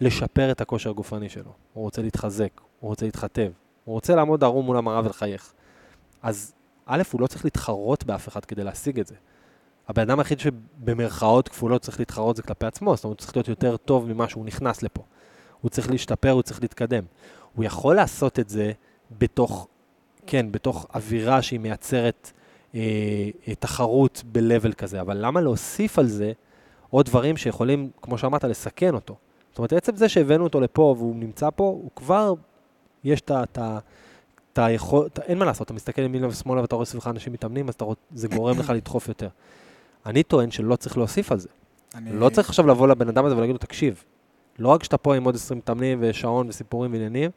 לשפר 0.00 0.50
את 0.50 0.60
הכושר 0.60 0.90
הגופני 0.90 1.28
שלו, 1.28 1.52
הוא 1.72 1.84
רוצה 1.84 2.02
להתחזק, 2.02 2.60
הוא 2.80 2.88
רוצה 2.88 3.06
להתחתב, 3.06 3.50
הוא 3.86 3.94
רוצה 3.94 4.14
לעמוד 4.14 4.44
ערום 4.44 4.66
מול 4.66 4.76
המראה 4.76 5.00
ולחייך. 5.04 5.52
אז 6.22 6.52
א', 6.86 7.02
הוא 7.12 7.20
לא 7.20 7.26
צריך 7.26 7.44
להתחרות 7.44 8.04
באף 8.04 8.28
אחד 8.28 8.44
כדי 8.44 8.64
להשיג 8.64 9.00
את 9.00 9.06
זה. 9.06 9.14
הבן 9.88 10.02
אדם 10.02 10.18
היחיד 10.18 10.40
שבמרכאות 10.40 11.48
כפולות 11.48 11.82
צריך 11.82 11.98
להתחרות 11.98 12.36
זה 12.36 12.42
כלפי 12.42 12.66
עצמו, 12.66 12.96
זאת 12.96 13.04
אומרת, 13.04 13.20
הוא 13.20 13.24
צריך 13.24 13.36
להיות 13.36 13.48
יותר 13.48 13.76
טוב 13.76 14.12
ממה 14.12 14.28
שהוא 14.28 14.44
נכנס 14.44 14.82
לפה. 14.82 15.02
הוא 15.60 15.70
צריך 15.70 15.90
להשתפר, 15.90 16.30
הוא 16.30 16.42
צריך 16.42 16.62
להתקדם. 16.62 17.04
הוא 17.54 17.64
יכול 17.64 17.96
לעשות 17.96 18.38
את 18.38 18.48
זה 18.48 18.72
בתוך, 19.18 19.68
כן, 20.26 20.52
בתוך 20.52 20.86
אווירה 20.94 21.42
שהיא 21.42 21.60
מייצרת 21.60 22.32
אה, 22.74 22.80
אה, 23.48 23.54
תחרות 23.54 24.22
ב-level 24.32 24.74
כזה, 24.74 25.00
אבל 25.00 25.16
למה 25.20 25.40
להוסיף 25.40 25.98
על 25.98 26.06
זה 26.06 26.32
עוד 26.90 27.06
דברים 27.06 27.36
שיכולים, 27.36 27.90
כמו 28.02 28.18
שאמרת, 28.18 28.44
לסכן 28.44 28.94
אותו? 28.94 29.16
זאת 29.50 29.58
אומרת, 29.58 29.72
עצם 29.72 29.96
זה 29.96 30.08
שהבאנו 30.08 30.44
אותו 30.44 30.60
לפה 30.60 30.94
והוא 30.98 31.16
נמצא 31.16 31.48
פה, 31.56 31.64
הוא 31.64 31.90
כבר, 31.96 32.34
יש 33.06 33.20
את 33.20 34.58
היכול, 34.58 35.08
אין 35.22 35.38
מה 35.38 35.44
לעשות, 35.44 35.66
אתה 35.66 35.74
מסתכל 35.74 36.02
ימינה 36.02 36.28
ושמאלה 36.28 36.60
ואתה 36.60 36.74
רואה 36.74 36.86
סביבך 36.86 37.06
אנשים 37.06 37.32
מתאמנים, 37.32 37.68
אז 37.68 37.74
רוצ, 37.80 37.98
זה 38.14 38.28
גורם 38.28 38.58
לך 38.58 38.70
לדחוף 38.70 39.08
יותר. 39.08 39.28
אני 40.06 40.22
טוען 40.22 40.50
שלא 40.50 40.76
צריך 40.76 40.96
להוסיף 40.96 41.32
על 41.32 41.38
זה. 41.38 41.48
אני... 41.94 42.12
לא 42.12 42.28
צריך 42.28 42.48
עכשיו 42.48 42.66
לבוא 42.66 42.88
לבן 42.88 43.08
אדם 43.08 43.24
הזה 43.24 43.36
ולהגיד 43.36 43.52
לו, 43.52 43.58
תקשיב, 43.58 44.04
לא 44.58 44.68
רק 44.68 44.84
שאתה 44.84 44.96
פה 44.96 45.16
עם 45.16 45.24
עוד 45.24 45.34
20 45.34 45.58
מתאמנים 45.58 45.98
ושעון 46.00 46.48
וסיפורים 46.48 46.92
ועניינים, 46.92 47.30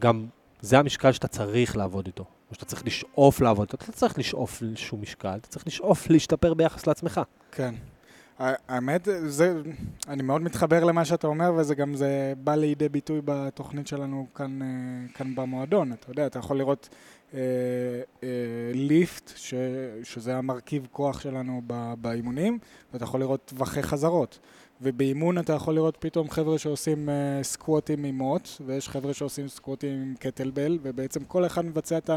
גם 0.00 0.26
זה 0.60 0.78
המשקל 0.78 1.12
שאתה 1.12 1.28
צריך 1.28 1.76
לעבוד 1.76 2.06
איתו. 2.06 2.24
או 2.50 2.54
שאתה 2.54 2.64
צריך 2.64 2.86
לשאוף 2.86 3.40
לעבוד, 3.40 3.68
אתה 3.74 3.86
לא 3.88 3.92
צריך 3.92 4.18
לשאוף 4.18 4.62
לשום 4.62 5.02
משקל, 5.02 5.36
אתה 5.36 5.48
צריך 5.48 5.66
לשאוף 5.66 6.10
להשתפר 6.10 6.54
ביחס 6.54 6.86
לעצמך. 6.86 7.20
כן. 7.52 7.74
האמת, 8.38 9.08
זה, 9.26 9.62
אני 10.08 10.22
מאוד 10.22 10.42
מתחבר 10.42 10.84
למה 10.84 11.04
שאתה 11.04 11.26
אומר, 11.26 11.52
וזה 11.56 11.74
גם 11.74 11.94
זה 11.94 12.32
בא 12.44 12.54
לידי 12.54 12.88
ביטוי 12.88 13.20
בתוכנית 13.24 13.86
שלנו 13.86 14.26
כאן, 14.34 14.62
אה, 14.62 14.68
כאן 15.14 15.34
במועדון. 15.34 15.92
אתה 15.92 16.10
יודע, 16.10 16.26
אתה 16.26 16.38
יכול 16.38 16.58
לראות 16.58 16.88
אה, 17.34 17.40
אה, 18.22 18.28
ליפט, 18.74 19.32
ש, 19.36 19.54
שזה 20.02 20.36
המרכיב 20.36 20.86
כוח 20.92 21.20
שלנו 21.20 21.62
באימונים, 22.00 22.58
ואתה 22.92 23.04
יכול 23.04 23.20
לראות 23.20 23.40
טווחי 23.44 23.82
חזרות. 23.82 24.38
ובאימון 24.82 25.38
אתה 25.38 25.52
יכול 25.52 25.74
לראות 25.74 25.96
פתאום 26.00 26.30
חבר'ה 26.30 26.58
שעושים 26.58 27.08
uh, 27.08 27.44
סקווטים 27.44 28.04
עם 28.04 28.14
מוט, 28.14 28.48
ויש 28.66 28.88
חבר'ה 28.88 29.14
שעושים 29.14 29.48
סקווטים 29.48 30.02
עם 30.02 30.14
קטלבל, 30.18 30.78
ובעצם 30.82 31.24
כל 31.24 31.46
אחד 31.46 31.64
מבצע 31.64 31.98
את 31.98 32.10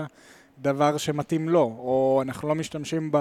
הדבר 0.58 0.98
שמתאים 0.98 1.50
לו, 1.50 1.62
או 1.62 2.22
אנחנו 2.25 2.48
לא 2.48 2.55
משתמשים 2.55 3.10
ב... 3.12 3.17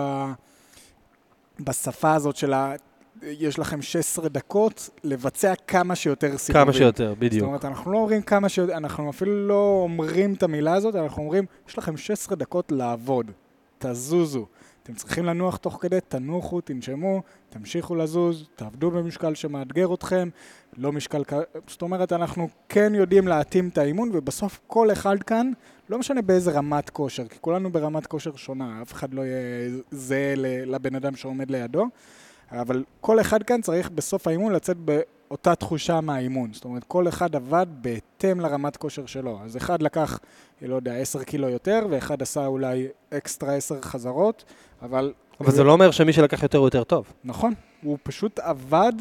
בשפה 1.61 2.15
הזאת 2.15 2.37
של. 2.37 2.53
יש 3.23 3.59
לכם 3.59 3.83
16 3.83 4.29
דקות 4.29 4.91
לבצע 5.05 5.55
כמה 5.67 5.95
שיותר 5.95 6.39
סיבובים. 6.39 6.65
כמה 6.65 6.73
שיותר, 6.73 7.15
בדיוק. 7.19 7.41
זאת 7.41 7.49
אומרת, 7.49 7.65
אנחנו 7.65 7.93
לא 7.93 7.99
אומרים 7.99 8.23
כמה 8.23 8.49
שיותר, 8.49 8.77
אנחנו 8.77 9.11
אפילו 9.11 9.49
לא 9.49 9.81
אומרים 9.83 10.35
את 10.35 10.43
המילה 10.43 10.75
הזאת, 10.75 10.95
אנחנו 10.95 11.23
אומרים, 11.23 11.45
יש 11.69 11.79
לכם 11.79 11.97
16 11.97 12.37
דקות 12.37 12.73
לעבוד, 12.73 13.31
תזוזו. 13.79 14.47
אתם 14.83 14.95
צריכים 14.95 15.25
לנוח 15.25 15.57
תוך 15.57 15.79
כדי, 15.81 15.99
תנוחו, 16.09 16.61
תנשמו, 16.61 17.23
תמשיכו 17.49 17.95
לזוז, 17.95 18.49
תעבדו 18.57 18.91
במשקל 18.91 19.35
שמאתגר 19.35 19.95
אתכם, 19.95 20.29
לא 20.77 20.93
משקל... 20.93 21.23
זאת 21.67 21.83
אומרת, 21.83 22.13
אנחנו 22.13 22.49
כן 22.69 22.93
יודעים 22.95 23.29
להתאים 23.29 23.69
את 23.69 23.79
האימון, 23.79 24.11
ובסוף 24.13 24.61
כל 24.67 24.93
אחד 24.93 25.23
כאן, 25.23 25.51
לא 25.89 25.99
משנה 25.99 26.23
באיזה 26.23 26.51
רמת 26.51 26.91
כושר, 26.91 27.29
כי 27.29 27.39
כולנו 27.41 27.73
ברמת 27.73 28.07
כושר 28.07 28.37
שונה, 28.37 28.83
אף 28.83 28.93
אחד 28.93 29.15
לא 29.15 29.23
יהיה 29.23 29.71
זהה 29.91 30.35
לבן 30.67 30.95
אדם 30.95 31.17
שעומד 31.17 31.51
לידו, 31.51 31.87
אבל 32.53 32.85
כל 33.01 33.21
אחד 33.21 33.43
כאן 33.43 33.61
צריך 33.61 33.91
בסוף 33.91 34.27
האימון 34.27 34.53
לצאת 34.53 34.77
באותה 34.77 35.55
תחושה 35.55 36.01
מהאימון. 36.01 36.53
זאת 36.53 36.65
אומרת, 36.65 36.85
כל 36.85 37.09
אחד 37.09 37.37
עבד 37.37 37.67
בהתאם 37.71 38.41
לרמת 38.41 38.77
כושר 38.77 39.07
שלו. 39.07 39.39
אז 39.45 39.57
אחד 39.57 39.83
לקח, 39.83 40.19
לא 40.63 40.77
יודע, 40.77 40.95
10 40.95 41.23
קילו 41.23 41.49
יותר, 41.49 41.87
ואחד 41.91 42.23
עשה 42.23 42.47
אולי 42.47 42.89
אקסטרה 43.11 43.55
10 43.55 43.81
חזרות, 43.81 44.45
אבל... 44.83 45.13
אבל 45.41 45.53
זה 45.53 45.65
לא 45.65 45.73
אומר 45.73 45.91
שמי 45.91 46.13
שלקח 46.13 46.43
יותר 46.43 46.59
הוא 46.59 46.67
יותר 46.67 46.85
טוב. 46.85 47.13
נכון, 47.25 47.55
הוא 47.83 47.99
פשט 48.03 48.39
עבד, 48.39 48.93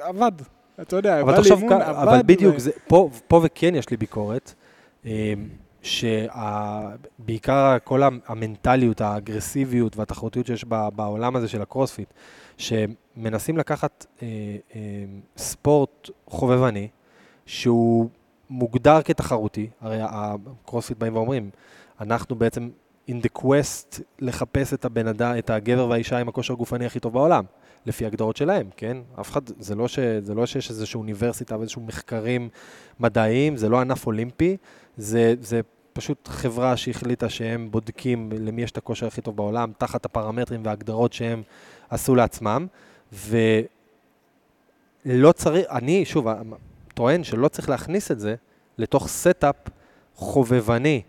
עבד. 0.00 0.32
אתה 0.80 0.96
יודע, 0.96 1.18
עבד 1.18 1.38
לאימון, 1.50 1.72
עבד... 1.72 1.82
אבל 1.82 2.20
בדיוק, 2.26 2.56
ו... 2.56 2.60
זה, 2.60 2.70
פה, 2.88 3.10
פה 3.28 3.40
וכן 3.44 3.74
יש 3.74 3.90
לי 3.90 3.96
ביקורת. 3.96 4.54
שבעיקר 5.84 7.76
כל 7.84 8.02
המנטליות, 8.26 9.00
האגרסיביות 9.00 9.96
והתחרותיות 9.96 10.46
שיש 10.46 10.64
בעולם 10.64 11.36
הזה 11.36 11.48
של 11.48 11.62
הקרוספיט, 11.62 12.08
שמנסים 12.56 13.58
לקחת 13.58 14.06
אה, 14.22 14.26
אה, 14.76 14.80
ספורט 15.36 16.10
חובבני, 16.26 16.88
שהוא 17.46 18.08
מוגדר 18.50 19.02
כתחרותי, 19.02 19.68
הרי 19.80 19.98
הקרוספיט 20.00 20.98
באים 20.98 21.16
ואומרים, 21.16 21.50
אנחנו 22.00 22.36
בעצם 22.36 22.70
in 23.10 23.14
the 23.14 23.40
quest 23.42 24.00
לחפש 24.18 24.74
את 24.74 24.84
הבן 24.84 25.06
אדם, 25.06 25.34
את 25.38 25.50
הגבר 25.50 25.88
והאישה 25.88 26.18
עם 26.18 26.28
הכושר 26.28 26.54
הגופני 26.54 26.86
הכי 26.86 27.00
טוב 27.00 27.12
בעולם. 27.12 27.44
לפי 27.86 28.06
הגדרות 28.06 28.36
שלהם, 28.36 28.66
כן? 28.76 28.96
אף 29.20 29.30
אחד, 29.30 29.40
זה 29.58 29.74
לא, 29.74 29.88
ש, 29.88 29.98
זה 29.98 30.34
לא 30.34 30.46
שיש 30.46 30.70
איזושהי 30.70 30.98
אוניברסיטה 30.98 31.58
ואיזשהו 31.58 31.82
מחקרים 31.82 32.48
מדעיים, 33.00 33.56
זה 33.56 33.68
לא 33.68 33.80
ענף 33.80 34.06
אולימפי, 34.06 34.56
זה, 34.96 35.34
זה 35.40 35.60
פשוט 35.94 36.28
חברה 36.28 36.76
שהחליטה 36.76 37.28
שהם 37.28 37.70
בודקים 37.70 38.32
למי 38.32 38.62
יש 38.62 38.70
את 38.70 38.76
הכושר 38.76 39.06
הכי 39.06 39.20
טוב 39.20 39.36
בעולם, 39.36 39.72
תחת 39.78 40.04
הפרמטרים 40.04 40.60
וההגדרות 40.64 41.12
שהם 41.12 41.42
עשו 41.90 42.14
לעצמם, 42.14 42.66
ולא 43.12 43.62
צריך, 45.32 45.66
אני, 45.70 46.04
שוב, 46.04 46.26
טוען 46.94 47.24
שלא 47.24 47.48
צריך 47.48 47.68
להכניס 47.68 48.10
את 48.10 48.20
זה 48.20 48.34
לתוך 48.78 49.08
setup 49.08 49.56
חובבני, 50.14 51.02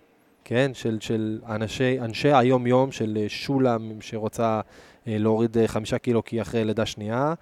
כן? 0.43 0.71
של, 0.73 0.97
של 1.01 1.41
אנשי, 1.47 1.99
אנשי 1.99 2.31
היום-יום, 2.31 2.91
של 2.91 3.25
שולם 3.27 4.01
שרוצה 4.01 4.61
אה, 5.07 5.17
להוריד 5.17 5.57
אה, 5.57 5.67
חמישה 5.67 5.97
קילו 5.97 6.23
כי 6.23 6.41
אחרי 6.41 6.65
לידה 6.65 6.85
שנייה, 6.85 7.33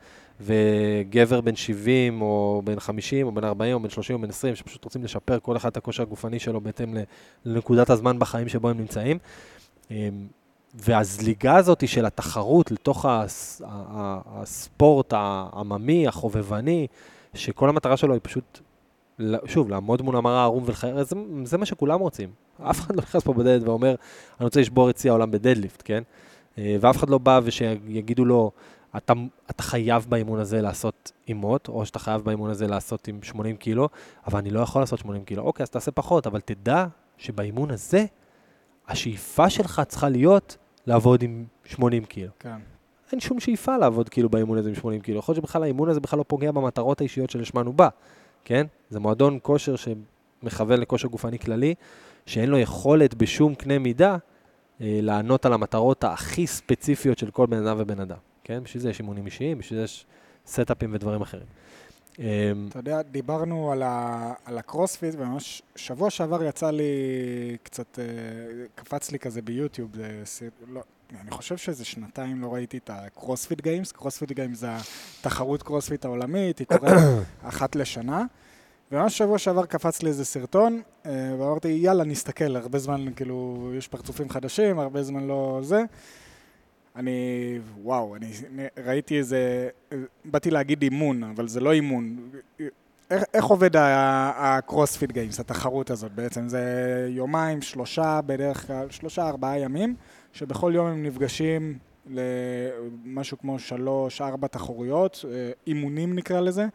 וגבר 0.43 1.41
בן 1.41 1.55
70 1.55 2.21
או 2.21 2.61
בן 2.65 2.79
50 2.79 3.27
או 3.27 3.31
בן 3.31 3.43
40 3.43 3.73
או 3.73 3.79
בן 3.79 3.89
30 3.89 4.15
או 4.15 4.21
בן 4.21 4.29
20, 4.29 4.55
שפשוט 4.55 4.83
רוצים 4.83 5.03
לשפר 5.03 5.39
כל 5.39 5.57
אחד 5.57 5.69
את 5.69 5.77
הכושר 5.77 6.03
הגופני 6.03 6.39
שלו 6.39 6.61
בהתאם 6.61 6.95
לנקודת 7.45 7.89
הזמן 7.89 8.19
בחיים 8.19 8.49
שבו 8.49 8.69
הם 8.69 8.77
נמצאים. 8.77 9.17
אמ, 9.91 9.95
והזליגה 10.73 11.55
הזאת 11.55 11.87
של 11.87 12.05
התחרות 12.05 12.71
לתוך 12.71 13.05
הספורט 14.25 15.13
העממי, 15.15 16.07
החובבני, 16.07 16.87
שכל 17.33 17.69
המטרה 17.69 17.97
שלו 17.97 18.13
היא 18.13 18.21
פשוט, 18.23 18.59
שוב, 19.45 19.69
לעמוד 19.69 20.01
מול 20.01 20.15
המראה 20.15 20.43
ערום 20.43 20.63
ולחייר, 20.65 21.03
זה, 21.03 21.15
זה 21.43 21.57
מה 21.57 21.65
שכולם 21.65 21.99
רוצים. 21.99 22.29
אף 22.61 22.79
אחד 22.79 22.95
לא 22.95 23.01
נכנס 23.01 23.23
פה 23.23 23.33
בדלת 23.33 23.63
ואומר, 23.63 23.95
אני 24.39 24.45
רוצה 24.45 24.59
לשבור 24.59 24.89
את 24.89 24.97
שיא 24.97 25.11
העולם 25.11 25.31
בדדליפט, 25.31 25.81
כן? 25.85 26.03
אה, 26.57 26.75
ואף 26.81 26.97
אחד 26.97 27.09
לא 27.09 27.17
בא 27.17 27.39
ושיגידו 27.43 28.25
לו, 28.25 28.51
אתה, 28.97 29.13
אתה 29.49 29.63
חייב 29.63 30.05
באימון 30.09 30.39
הזה 30.39 30.61
לעשות 30.61 31.11
אימות, 31.27 31.67
או 31.67 31.85
שאתה 31.85 31.99
חייב 31.99 32.21
באימון 32.21 32.49
הזה 32.49 32.67
לעשות 32.67 33.07
עם 33.07 33.19
80 33.23 33.57
קילו, 33.57 33.89
אבל 34.27 34.39
אני 34.39 34.49
לא 34.49 34.59
יכול 34.59 34.81
לעשות 34.81 34.99
80 34.99 35.25
קילו. 35.25 35.43
אוקיי, 35.43 35.63
אז 35.63 35.69
תעשה 35.69 35.91
פחות, 35.91 36.27
אבל 36.27 36.39
תדע 36.39 36.85
שבאימון 37.17 37.71
הזה, 37.71 38.05
השאיפה 38.87 39.49
שלך 39.49 39.81
צריכה 39.87 40.09
להיות 40.09 40.57
לעבוד 40.87 41.23
עם 41.23 41.45
80 41.65 42.05
קילו. 42.05 42.31
כן. 42.39 42.57
אין 43.11 43.19
שום 43.19 43.39
שאיפה 43.39 43.77
לעבוד 43.77 44.09
כאילו 44.09 44.29
באימון 44.29 44.57
הזה 44.57 44.69
עם 44.69 44.75
80 44.75 45.01
קילו. 45.01 45.19
יכול 45.19 45.35
להיות 45.35 45.45
שבכלל 45.45 45.63
האימון 45.63 45.89
הזה 45.89 45.99
בכלל 45.99 46.19
לא 46.19 46.25
פוגע 46.27 46.51
במטרות 46.51 47.01
האישיות 47.01 47.29
שלשמן 47.29 47.65
הוא 47.65 47.73
בא, 47.73 47.89
כן? 48.45 48.65
זה 48.89 48.99
מועדון 48.99 49.39
כושר 49.41 49.75
שמכוון 49.75 50.79
לכושר 50.79 51.07
גופני 51.07 51.39
כללי, 51.39 51.75
שאין 52.25 52.49
לו 52.49 52.57
יכולת 52.57 53.13
בשום 53.13 53.55
קנה 53.55 53.79
מידה 53.79 54.17
אה, 54.81 54.99
לענות 55.01 55.45
על 55.45 55.53
המטרות 55.53 56.03
הכי 56.03 56.47
ספציפיות 56.47 57.17
של 57.17 57.31
כל 57.31 57.45
בן 57.45 57.67
אדם 57.67 57.75
ובן 57.79 57.99
אדם, 57.99 58.17
כן? 58.43 58.63
בשביל 58.63 58.83
זה 58.83 58.89
יש 58.89 58.99
אימונים 58.99 59.25
אישיים, 59.25 59.57
בשביל 59.57 59.79
זה 59.79 59.83
יש 59.83 60.05
סטאפים 60.47 60.93
ודברים 60.93 61.21
אחרים. 61.21 61.45
אמ, 62.19 62.25
אתה 62.69 62.79
יודע, 62.79 63.01
דיברנו 63.01 63.71
על, 63.71 63.83
ה, 63.83 64.33
על 64.45 64.57
הקרוספיט, 64.57 65.15
וממש 65.17 65.61
שבוע 65.75 66.09
שעבר 66.09 66.43
יצא 66.43 66.71
לי 66.71 66.83
קצת, 67.63 67.99
אה, 67.99 68.05
קפץ 68.75 69.11
לי 69.11 69.19
כזה 69.19 69.41
ביוטיוב, 69.41 69.91
זה, 69.95 70.47
לא, 70.67 70.81
אני 71.21 71.31
חושב 71.31 71.57
שזה 71.57 71.85
שנתיים 71.85 72.41
לא 72.41 72.53
ראיתי 72.53 72.77
את 72.77 72.89
הקרוספיט 72.93 73.61
Games, 73.61 73.91
קרוספיט 73.91 74.31
Games 74.31 74.59
זה 74.59 74.67
התחרות 75.19 75.63
קרוספיט 75.63 76.05
העולמית, 76.05 76.59
היא 76.59 76.67
קורית 76.67 76.93
אחת 77.49 77.75
לשנה. 77.75 78.25
וממש 78.91 79.17
שבוע 79.17 79.37
שעבר 79.37 79.65
קפץ 79.65 80.03
לי 80.03 80.09
איזה 80.09 80.25
סרטון, 80.25 80.81
אה, 81.05 81.35
ואמרתי, 81.39 81.67
יאללה, 81.67 82.03
נסתכל, 82.03 82.55
הרבה 82.55 82.79
זמן, 82.79 83.05
כאילו, 83.15 83.69
יש 83.77 83.87
פרצופים 83.87 84.29
חדשים, 84.29 84.79
הרבה 84.79 85.03
זמן 85.03 85.27
לא 85.27 85.59
זה. 85.63 85.83
אני, 86.95 87.59
וואו, 87.81 88.15
אני 88.15 88.31
ראיתי 88.85 89.17
איזה, 89.17 89.69
באתי 90.25 90.51
להגיד 90.51 90.81
אימון, 90.81 91.23
אבל 91.23 91.47
זה 91.47 91.59
לא 91.59 91.71
אימון. 91.71 92.29
איך, 93.11 93.23
איך 93.33 93.45
עובד 93.45 93.69
הקרוספיט 93.75 95.11
גיימס, 95.11 95.39
התחרות 95.39 95.89
הזאת 95.89 96.11
בעצם? 96.11 96.47
זה 96.47 97.07
יומיים, 97.09 97.61
שלושה, 97.61 98.19
בדרך 98.25 98.67
כלל, 98.67 98.89
שלושה, 98.89 99.27
ארבעה 99.29 99.59
ימים, 99.59 99.95
שבכל 100.33 100.71
יום 100.75 100.87
הם 100.87 101.03
נפגשים 101.03 101.77
למשהו 102.09 103.37
כמו 103.37 103.59
שלוש, 103.59 104.21
ארבע 104.21 104.47
תחרויות, 104.47 105.25
אה, 105.27 105.51
אימונים 105.67 106.15
נקרא 106.15 106.39
לזה. 106.39 106.65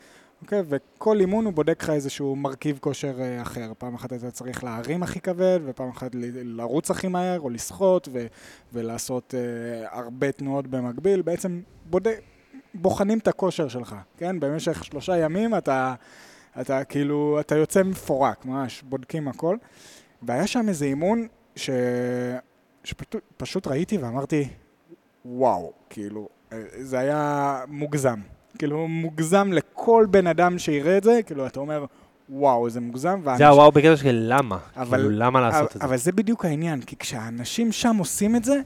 אוקיי? 0.42 0.62
וכל 0.68 1.20
אימון 1.20 1.44
הוא 1.44 1.52
בודק 1.52 1.82
לך 1.82 1.90
איזשהו 1.90 2.36
מרכיב 2.36 2.78
כושר 2.80 3.20
אה, 3.20 3.42
אחר. 3.42 3.72
פעם 3.78 3.94
אחת 3.94 4.12
אתה 4.12 4.30
צריך 4.30 4.64
להרים 4.64 5.02
הכי 5.02 5.20
כבד, 5.20 5.60
ופעם 5.64 5.88
אחת 5.88 6.10
לרוץ 6.44 6.90
הכי 6.90 7.08
מהר, 7.08 7.40
או 7.40 7.50
לשחות, 7.50 8.08
ו- 8.12 8.26
ולעשות 8.72 9.34
uh, 9.34 9.96
הרבה 9.96 10.32
תנועות 10.32 10.66
במקביל. 10.66 11.22
בעצם 11.22 11.60
בודק, 11.84 12.20
בוחנים 12.74 13.18
את 13.18 13.28
הכושר 13.28 13.68
שלך, 13.68 13.94
כן? 14.16 14.40
במשך 14.40 14.84
שלושה 14.84 15.16
ימים 15.16 15.54
אתה, 15.54 15.94
אתה 16.60 16.84
כאילו, 16.84 17.40
אתה 17.40 17.56
יוצא 17.56 17.82
מפורק, 17.82 18.44
ממש, 18.44 18.82
בודקים 18.82 19.28
הכל. 19.28 19.56
והיה 20.22 20.46
שם 20.46 20.68
איזה 20.68 20.84
אימון 20.84 21.26
ש... 21.56 21.70
שפשוט 22.84 23.66
ראיתי 23.66 23.98
ואמרתי, 23.98 24.48
וואו, 25.24 25.72
כאילו, 25.90 26.28
אה, 26.52 26.62
זה 26.80 26.98
היה 26.98 27.64
מוגזם. 27.68 28.20
כאילו, 28.58 28.88
מוגזם 28.88 29.52
לכל 29.52 30.06
בן 30.10 30.26
אדם 30.26 30.58
שיראה 30.58 30.98
את 30.98 31.04
זה, 31.04 31.20
כאילו, 31.26 31.46
אתה 31.46 31.60
אומר, 31.60 31.84
וואו, 32.30 32.70
זה 32.70 32.80
מוגזם. 32.80 33.20
ואנש... 33.24 33.38
זה 33.38 33.48
הוואו 33.48 33.72
בקטע 33.72 33.96
של 33.96 34.24
למה. 34.28 34.58
אבל, 34.76 34.98
כאילו, 34.98 35.10
למה 35.10 35.40
לעשות 35.40 35.60
אבל, 35.60 35.66
את 35.66 35.80
זה? 35.80 35.84
אבל 35.84 35.96
זה 35.96 36.12
בדיוק 36.12 36.44
העניין, 36.44 36.80
כי 36.80 36.96
כשהאנשים 36.96 37.72
שם 37.72 37.96
עושים 37.98 38.36
את 38.36 38.44
זה, 38.44 38.60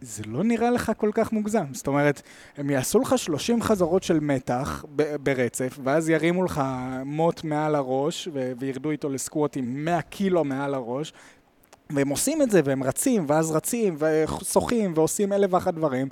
זה 0.00 0.22
לא 0.26 0.44
נראה 0.44 0.70
לך 0.70 0.92
כל 0.96 1.10
כך 1.14 1.32
מוגזם. 1.32 1.64
זאת 1.72 1.86
אומרת, 1.86 2.22
הם 2.56 2.70
יעשו 2.70 2.98
לך 2.98 3.18
30 3.18 3.62
חזרות 3.62 4.02
של 4.02 4.20
מתח 4.20 4.84
ב- 4.96 5.16
ברצף, 5.16 5.78
ואז 5.84 6.08
ירימו 6.08 6.44
לך 6.44 6.62
מוט 7.04 7.44
מעל 7.44 7.74
הראש, 7.74 8.28
ו- 8.32 8.52
וירדו 8.58 8.90
איתו 8.90 9.08
לסקווטים 9.08 9.84
100 9.84 10.02
קילו 10.02 10.44
מעל 10.44 10.74
הראש, 10.74 11.12
והם 11.90 12.08
עושים 12.08 12.42
את 12.42 12.50
זה, 12.50 12.60
והם 12.64 12.82
רצים, 12.82 13.24
ואז 13.28 13.50
רצים, 13.50 13.96
ושוחים, 13.98 14.92
ועושים 14.94 15.32
אלף 15.32 15.54
ואחת 15.54 15.74
דברים, 15.74 16.08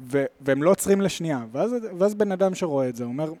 ו- 0.00 0.24
והם 0.40 0.62
לא 0.62 0.70
עוצרים 0.70 1.00
לשנייה. 1.00 1.44
ואז, 1.52 1.70
ואז 1.98 2.14
בן 2.14 2.32
אדם 2.32 2.54
שרואה 2.54 2.88
את 2.88 2.96
זה 2.96 3.04
אומר, 3.04 3.32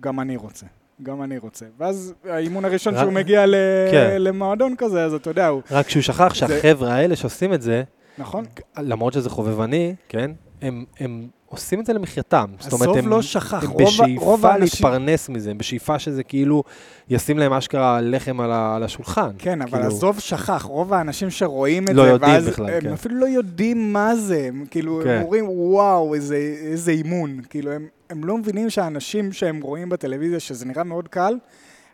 גם 0.00 0.20
אני 0.20 0.36
רוצה. 0.36 0.66
גם 1.02 1.22
אני 1.22 1.38
רוצה. 1.38 1.66
ואז 1.78 2.14
האימון 2.24 2.64
הראשון 2.64 2.94
רק... 2.94 3.00
שהוא 3.00 3.12
מגיע 3.12 3.46
ל... 3.46 3.54
כן. 3.90 4.16
למועדון 4.18 4.74
כזה, 4.78 5.04
אז 5.04 5.14
אתה 5.14 5.30
יודע, 5.30 5.46
הוא... 5.46 5.62
רק 5.70 5.88
שהוא 5.88 6.02
שכח 6.02 6.34
שהחבר'ה 6.34 6.88
זה... 6.88 6.94
האלה 6.94 7.16
שעושים 7.16 7.54
את 7.54 7.62
זה, 7.62 7.82
נכון. 8.18 8.44
למרות 8.78 9.12
שזה 9.12 9.30
חובבני, 9.30 9.94
כן? 10.08 10.30
הם, 10.62 10.84
הם 11.00 11.28
עושים 11.46 11.80
את 11.80 11.86
זה 11.86 11.92
למחייתם. 11.92 12.44
זאת 12.58 12.72
אומרת, 12.72 12.96
הם, 12.96 13.08
לא 13.08 13.22
שכח. 13.22 13.64
הם 13.64 13.70
רוב, 13.70 13.82
בשאיפה 13.82 14.24
רוב 14.24 14.46
להתפרנס 14.46 15.28
מזה, 15.28 15.50
הם 15.50 15.58
בשאיפה 15.58 15.98
שזה 15.98 16.22
כאילו 16.22 16.62
ישים 17.08 17.38
להם 17.38 17.52
אשכרה 17.52 18.00
לחם 18.00 18.40
על, 18.40 18.52
ה, 18.52 18.76
על 18.76 18.82
השולחן. 18.82 19.30
כן, 19.38 19.62
אבל 19.62 19.70
כאילו... 19.70 19.86
עזוב 19.86 20.18
שכח, 20.18 20.62
רוב 20.62 20.92
האנשים 20.92 21.30
שרואים 21.30 21.88
את 21.88 21.94
לא 21.94 22.04
זה, 22.04 22.16
ואז 22.20 22.48
בכלל, 22.48 22.70
הם 22.70 22.80
כן. 22.80 22.92
אפילו 22.92 23.14
לא 23.14 23.26
יודעים 23.26 23.92
מה 23.92 24.16
זה, 24.16 24.44
הם 24.48 24.64
כאילו, 24.70 25.00
כן. 25.04 25.10
הם 25.10 25.22
אומרים, 25.22 25.48
וואו, 25.48 26.14
איזה, 26.14 26.36
איזה 26.62 26.90
אימון. 26.90 27.40
כאילו, 27.50 27.72
הם, 27.72 27.86
הם 28.10 28.24
לא 28.24 28.36
מבינים 28.36 28.70
שהאנשים 28.70 29.32
שהם 29.32 29.60
רואים 29.60 29.88
בטלוויזיה, 29.88 30.40
שזה 30.40 30.66
נראה 30.66 30.84
מאוד 30.84 31.08
קל, 31.08 31.34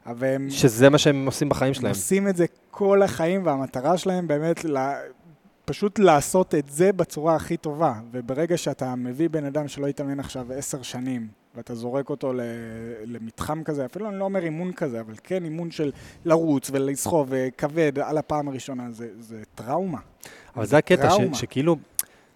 אבל 0.06 0.26
הם... 0.26 0.50
שזה 0.50 0.90
מה 0.90 0.98
שהם 0.98 1.26
עושים 1.26 1.48
בחיים 1.48 1.74
שלהם. 1.74 1.86
הם 1.86 1.90
עושים 1.90 2.28
את 2.28 2.36
זה 2.36 2.46
כל 2.70 3.02
החיים, 3.02 3.46
והמטרה 3.46 3.98
שלהם 3.98 4.28
באמת 4.28 4.64
לה, 4.64 4.94
פשוט 5.66 5.98
לעשות 5.98 6.54
את 6.54 6.68
זה 6.68 6.92
בצורה 6.92 7.34
הכי 7.34 7.56
טובה. 7.56 7.94
וברגע 8.10 8.56
שאתה 8.56 8.94
מביא 8.94 9.28
בן 9.28 9.44
אדם 9.44 9.68
שלא 9.68 9.86
התאמן 9.86 10.20
עכשיו 10.20 10.52
עשר 10.52 10.82
שנים, 10.82 11.28
ואתה 11.54 11.74
זורק 11.74 12.10
אותו 12.10 12.32
למתחם 13.04 13.64
כזה, 13.64 13.84
אפילו 13.84 14.08
אני 14.08 14.18
לא 14.18 14.24
אומר 14.24 14.44
אימון 14.44 14.72
כזה, 14.72 15.00
אבל 15.00 15.14
כן 15.22 15.44
אימון 15.44 15.70
של 15.70 15.92
לרוץ 16.24 16.70
ולסחוב 16.72 17.26
וכבד 17.30 17.98
על 17.98 18.18
הפעם 18.18 18.48
הראשונה, 18.48 18.90
זה, 18.90 19.08
זה 19.18 19.42
טראומה. 19.54 19.98
אבל 20.56 20.66
זה 20.66 20.76
הקטע, 20.76 21.10
ש, 21.10 21.14
שכאילו, 21.32 21.76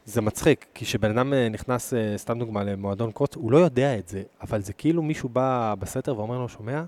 זה 0.05 0.21
מצחיק, 0.21 0.67
כי 0.75 0.85
כשבן 0.85 1.19
אדם 1.19 1.33
אה, 1.33 1.49
נכנס, 1.49 1.95
אה, 1.95 2.15
סתם 2.17 2.39
דוגמה, 2.39 2.65
למועדון 2.65 3.13
קרוץ, 3.13 3.37
הוא 3.37 3.53
לא 3.53 3.59
יודע 3.59 3.99
את 3.99 4.09
זה, 4.09 4.23
אבל 4.41 4.63
זה 4.63 4.73
כאילו 4.73 5.03
מישהו 5.03 5.29
בא 5.29 5.75
בסתר 5.79 6.19
ואומר 6.19 6.39
לו, 6.39 6.49
שומע, 6.49 6.83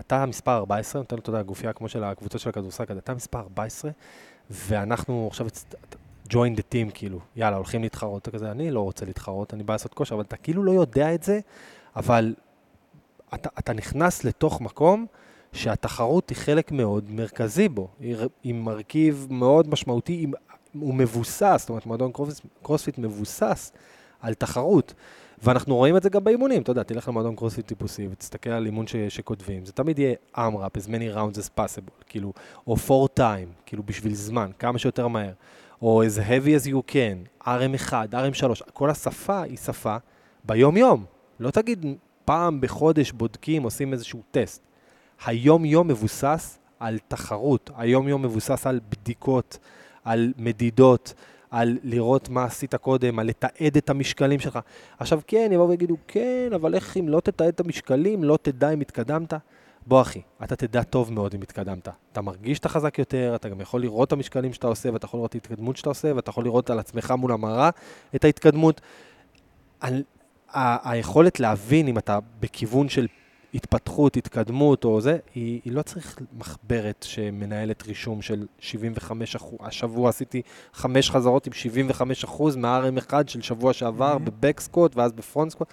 אתה 0.00 0.26
מספר 0.26 0.56
14, 0.56 1.02
נותן 1.02 1.16
לו, 1.16 1.22
אתה 1.22 1.30
יודע, 1.30 1.42
גופייה 1.42 1.72
כמו 1.72 1.88
של 1.88 2.04
הקבוצות 2.04 2.40
של 2.40 2.48
הכדורסל, 2.48 2.84
אתה 2.98 3.14
מספר 3.14 3.38
14, 3.38 3.90
ואנחנו 4.50 5.28
עכשיו 5.30 5.46
join 6.28 6.56
the 6.56 6.62
team, 6.72 6.90
כאילו, 6.94 7.18
יאללה, 7.36 7.56
הולכים 7.56 7.82
להתחרות, 7.82 8.22
אתה 8.22 8.30
כזה, 8.30 8.50
אני 8.50 8.70
לא 8.70 8.80
רוצה 8.80 9.06
להתחרות, 9.06 9.54
אני 9.54 9.62
בא 9.62 9.74
לעשות 9.74 9.94
כושר, 9.94 10.14
אבל 10.14 10.24
אתה 10.24 10.36
כאילו 10.36 10.64
לא 10.64 10.72
יודע 10.72 11.14
את 11.14 11.22
זה, 11.22 11.40
אבל 11.96 12.34
אתה, 13.34 13.48
אתה 13.58 13.72
נכנס 13.72 14.24
לתוך 14.24 14.60
מקום 14.60 15.06
שהתחרות 15.52 16.30
היא 16.30 16.36
חלק 16.36 16.72
מאוד 16.72 17.10
מרכזי 17.10 17.68
בו, 17.68 17.88
היא, 18.00 18.16
היא 18.42 18.54
מרכיב 18.54 19.26
מאוד 19.30 19.68
משמעותי, 19.68 20.12
היא, 20.12 20.28
הוא 20.80 20.94
מבוסס, 20.94 21.56
זאת 21.58 21.68
אומרת, 21.68 21.86
מועדון 21.86 22.12
קרוספיט 22.62 22.98
מבוסס 22.98 23.72
על 24.20 24.34
תחרות. 24.34 24.94
ואנחנו 25.42 25.76
רואים 25.76 25.96
את 25.96 26.02
זה 26.02 26.10
גם 26.10 26.24
באימונים, 26.24 26.62
אתה 26.62 26.70
יודע, 26.70 26.82
תלך 26.82 27.08
למועדון 27.08 27.36
קרוספיט 27.36 27.66
טיפוסי 27.66 28.08
ותסתכל 28.10 28.50
על 28.50 28.66
אימון 28.66 28.86
ש, 28.86 28.96
שכותבים, 28.96 29.64
זה 29.64 29.72
תמיד 29.72 29.98
יהיה 29.98 30.14
AMRAP, 30.38 30.76
as 30.76 30.86
many 30.86 31.16
rounds 31.16 31.38
as 31.38 31.60
possible, 31.60 32.04
כאילו, 32.06 32.32
או 32.66 32.76
for 32.76 33.20
time, 33.20 33.62
כאילו 33.66 33.82
בשביל 33.82 34.14
זמן, 34.14 34.50
כמה 34.58 34.78
שיותר 34.78 35.08
מהר, 35.08 35.32
או 35.82 36.02
as 36.02 36.18
heavy 36.18 36.62
as 36.62 36.70
you 36.70 36.92
can, 36.92 37.46
RM1, 37.46 37.92
RM3, 37.92 38.70
כל 38.72 38.90
השפה 38.90 39.42
היא 39.42 39.56
שפה 39.56 39.96
ביום-יום, 40.44 41.04
לא 41.40 41.50
תגיד 41.50 41.86
פעם 42.24 42.60
בחודש 42.60 43.12
בודקים, 43.12 43.62
עושים 43.62 43.92
איזשהו 43.92 44.22
טסט. 44.30 44.62
היום-יום 45.26 45.88
מבוסס 45.88 46.58
על 46.80 46.98
תחרות, 47.08 47.70
היום-יום 47.76 48.22
מבוסס 48.22 48.66
על 48.66 48.80
בדיקות, 48.88 49.58
על 50.04 50.32
מדידות, 50.36 51.14
על 51.54 51.78
לראות 51.82 52.28
מה 52.28 52.44
עשית 52.44 52.74
קודם, 52.74 53.18
על 53.18 53.26
לתעד 53.26 53.76
את 53.76 53.90
המשקלים 53.90 54.40
שלך. 54.40 54.58
עכשיו 54.98 55.20
כן, 55.26 55.50
יבואו 55.52 55.68
ויגידו, 55.68 55.96
כן, 56.08 56.50
אבל 56.54 56.74
איך 56.74 56.96
אם 56.96 57.08
לא 57.08 57.20
תתעד 57.20 57.48
את 57.48 57.60
המשקלים, 57.60 58.24
לא 58.24 58.38
תדע 58.42 58.70
אם 58.70 58.80
התקדמת? 58.80 59.34
בוא 59.86 60.00
אחי, 60.00 60.20
אתה 60.44 60.56
תדע 60.56 60.82
טוב 60.82 61.12
מאוד 61.12 61.34
אם 61.34 61.42
התקדמת. 61.42 61.88
אתה 62.12 62.20
מרגיש 62.20 62.56
שאתה 62.56 62.68
חזק 62.68 62.98
יותר, 62.98 63.32
אתה 63.34 63.48
גם 63.48 63.60
יכול 63.60 63.80
לראות 63.80 64.08
את 64.08 64.12
המשקלים 64.12 64.52
שאתה 64.52 64.66
עושה, 64.66 64.92
ואתה 64.92 65.04
יכול 65.04 65.18
לראות 65.18 65.30
את 65.30 65.34
ההתקדמות 65.34 65.76
שאתה 65.76 65.88
עושה, 65.88 66.12
ואתה 66.16 66.30
יכול 66.30 66.44
לראות 66.44 66.70
על 66.70 66.78
עצמך 66.78 67.14
מול 67.18 67.32
המראה 67.32 67.70
את 68.14 68.24
ההתקדמות. 68.24 68.80
על, 69.80 70.02
ה- 70.52 70.90
היכולת 70.90 71.40
להבין 71.40 71.88
אם 71.88 71.98
אתה 71.98 72.18
בכיוון 72.40 72.88
של 72.88 73.06
התפתחות, 73.54 74.16
התקדמות 74.16 74.84
או 74.84 75.00
זה, 75.00 75.18
היא, 75.34 75.60
היא 75.64 75.72
לא 75.72 75.82
צריך 75.82 76.18
מחברת 76.38 77.02
שמנהלת 77.08 77.82
רישום 77.86 78.22
של 78.22 78.46
75 78.58 79.36
אחוז. 79.36 79.58
השבוע 79.60 80.08
עשיתי 80.08 80.42
חמש 80.72 81.10
חזרות 81.10 81.46
עם 81.46 81.52
75 81.52 82.24
אחוז 82.24 82.56
מה-RM1 82.56 83.12
של 83.26 83.42
שבוע 83.42 83.72
שעבר 83.72 84.16
Mhm. 84.16 84.18
בבקסקוט 84.18 84.96
ואז 84.96 85.12
בפרונטסקוט. 85.12 85.68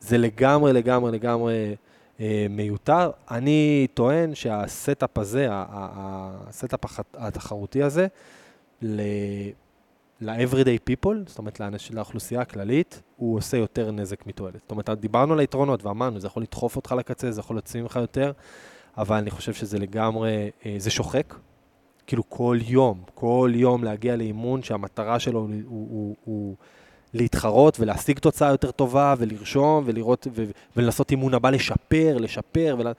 זה 0.00 0.18
לגמרי, 0.18 0.72
לגמרי, 0.72 1.12
לגמרי 1.12 1.74
אה, 2.20 2.46
מיותר. 2.50 3.10
אני 3.30 3.86
טוען 3.94 4.34
שה 4.34 4.65
setup 4.65 5.18
הזה, 5.18 5.46
ה 5.50 5.72
setup 5.72 6.80
התחרותי 7.14 7.82
הזה, 7.82 8.06
ל- 8.82 9.00
ל-everyday 10.20 10.90
people, 10.90 11.14
זאת 11.26 11.38
אומרת 11.38 11.60
לאנש, 11.60 11.92
לאוכלוסייה 11.92 12.40
הכללית, 12.40 13.02
הוא 13.16 13.36
עושה 13.36 13.56
יותר 13.56 13.90
נזק 13.90 14.26
מתועלת. 14.26 14.60
זאת 14.62 14.70
אומרת, 14.70 14.90
דיברנו 14.90 15.32
על 15.32 15.40
היתרונות 15.40 15.84
ואמרנו, 15.84 16.20
זה 16.20 16.26
יכול 16.26 16.42
לדחוף 16.42 16.76
אותך 16.76 16.94
לקצה, 16.98 17.32
זה 17.32 17.40
יכול 17.40 17.56
להוציא 17.56 17.82
ממך 17.82 17.96
יותר, 17.96 18.32
אבל 18.98 19.16
אני 19.16 19.30
חושב 19.30 19.52
שזה 19.52 19.78
לגמרי, 19.78 20.50
אה, 20.66 20.74
זה 20.78 20.90
שוחק. 20.90 21.34
כאילו 22.06 22.22
כל 22.28 22.58
יום, 22.66 23.02
כל 23.14 23.52
יום 23.54 23.84
להגיע 23.84 24.16
לאימון 24.16 24.62
שהמטרה 24.62 25.18
שלו 25.18 25.40
הוא, 25.40 25.50
הוא, 25.66 25.88
הוא, 25.90 26.16
הוא 26.24 26.56
להתחרות 27.14 27.80
ולהשיג 27.80 28.18
תוצאה 28.18 28.50
יותר 28.50 28.70
טובה 28.70 29.14
ולרשום 29.18 29.82
ולראות 29.86 30.26
ו, 30.34 30.44
ולנסות 30.76 31.10
אימון 31.10 31.34
הבא 31.34 31.50
לשפר, 31.50 32.18
לשפר. 32.18 32.76
ולה... 32.78 32.92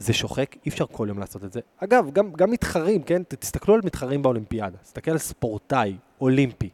זה 0.00 0.12
שוחק, 0.12 0.56
אי 0.66 0.70
אפשר 0.70 0.84
כל 0.92 1.06
יום 1.08 1.18
לעשות 1.18 1.44
את 1.44 1.52
זה. 1.52 1.60
אגב, 1.76 2.10
גם, 2.12 2.32
גם 2.32 2.50
מתחרים, 2.50 3.02
כן? 3.02 3.22
תסתכלו 3.28 3.74
על 3.74 3.80
מתחרים 3.84 4.22
באולימפיאדה. 4.22 4.78
תסתכל 4.78 5.10
על 5.10 5.18
ספורטאי 5.18 5.96
אולימפי. 6.20 6.68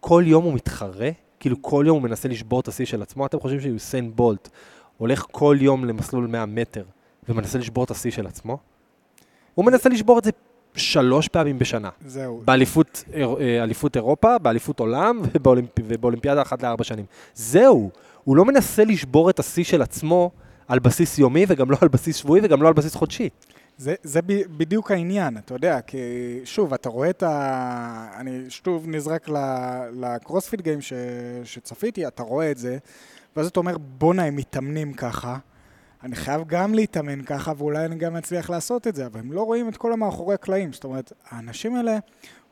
כל 0.00 0.22
יום 0.26 0.44
הוא 0.44 0.54
מתחרה, 0.54 1.10
כאילו 1.40 1.62
כל 1.62 1.84
יום 1.86 1.96
הוא 1.96 2.02
מנסה 2.02 2.28
לשבור 2.28 2.60
את 2.60 2.68
השיא 2.68 2.84
של 2.84 3.02
עצמו. 3.02 3.26
אתם 3.26 3.40
חושבים 3.40 3.60
שיוסיין 3.60 4.12
בולט 4.16 4.48
הולך 4.98 5.26
כל 5.30 5.56
יום 5.60 5.84
למסלול 5.84 6.26
100 6.26 6.46
מטר 6.46 6.84
ומנסה 7.28 7.58
לשבור 7.58 7.84
את 7.84 7.90
השיא 7.90 8.10
של 8.10 8.26
עצמו? 8.26 8.58
הוא 9.54 9.64
מנסה 9.64 9.88
לשבור 9.88 10.18
את 10.18 10.24
זה 10.24 10.30
שלוש 10.74 11.28
פעמים 11.28 11.58
בשנה. 11.58 11.88
זהו. 12.06 12.42
באליפות 12.44 13.04
אה, 13.14 13.62
אליפות 13.62 13.96
אירופה, 13.96 14.38
באליפות 14.38 14.80
עולם 14.80 15.20
ובאולימפ... 15.32 15.70
ובאולימפיאדה 15.84 16.42
אחת 16.42 16.62
לארבע 16.62 16.84
שנים. 16.84 17.04
זהו, 17.34 17.90
הוא 18.24 18.36
לא 18.36 18.44
מנסה 18.44 18.84
לשבור 18.84 19.30
את 19.30 19.38
השיא 19.38 19.64
של 19.64 19.82
עצמו 19.82 20.30
על 20.68 20.78
בסיס 20.78 21.18
יומי 21.18 21.44
וגם 21.48 21.70
לא 21.70 21.76
על 21.80 21.88
בסיס 21.88 22.16
שבועי 22.16 22.40
וגם 22.44 22.62
לא 22.62 22.68
על 22.68 22.74
בסיס 22.74 22.94
חודשי. 22.94 23.28
זה, 23.76 23.94
זה 24.02 24.22
ב, 24.22 24.42
בדיוק 24.56 24.90
העניין, 24.90 25.38
אתה 25.38 25.54
יודע, 25.54 25.80
כי 25.80 25.98
שוב, 26.44 26.74
אתה 26.74 26.88
רואה 26.88 27.10
את 27.10 27.22
ה... 27.22 28.08
אני 28.16 28.44
שוב 28.48 28.84
נזרק 28.88 29.28
לקרוספיט 29.92 30.60
גיים 30.60 30.80
ש, 30.80 30.92
שצפיתי, 31.44 32.06
אתה 32.06 32.22
רואה 32.22 32.50
את 32.50 32.58
זה, 32.58 32.78
ואז 33.36 33.46
אתה 33.46 33.60
אומר, 33.60 33.78
בואנה, 33.78 34.24
הם 34.24 34.36
מתאמנים 34.36 34.92
ככה, 34.92 35.38
אני 36.04 36.16
חייב 36.16 36.42
גם 36.46 36.74
להתאמן 36.74 37.22
ככה, 37.22 37.52
ואולי 37.56 37.84
אני 37.84 37.96
גם 37.96 38.16
אצליח 38.16 38.50
לעשות 38.50 38.86
את 38.86 38.94
זה, 38.94 39.06
אבל 39.06 39.20
הם 39.20 39.32
לא 39.32 39.42
רואים 39.42 39.68
את 39.68 39.76
כל 39.76 39.92
המאחורי 39.92 40.34
הקלעים. 40.34 40.72
זאת 40.72 40.84
אומרת, 40.84 41.12
האנשים 41.30 41.74
האלה, 41.74 41.98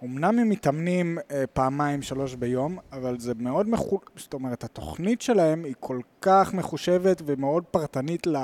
אמנם 0.04 0.38
הם 0.38 0.48
מתאמנים 0.48 1.18
אה, 1.30 1.44
פעמיים, 1.52 2.02
שלוש 2.02 2.34
ביום, 2.34 2.78
אבל 2.92 3.18
זה 3.18 3.32
מאוד 3.38 3.68
מחו... 3.68 4.00
זאת 4.16 4.34
אומרת, 4.34 4.64
התוכנית 4.64 5.22
שלהם 5.22 5.64
היא 5.64 5.74
כל 5.80 6.00
כך 6.20 6.54
מחושבת 6.54 7.22
ומאוד 7.26 7.64
פרטנית 7.64 8.26
ל... 8.26 8.36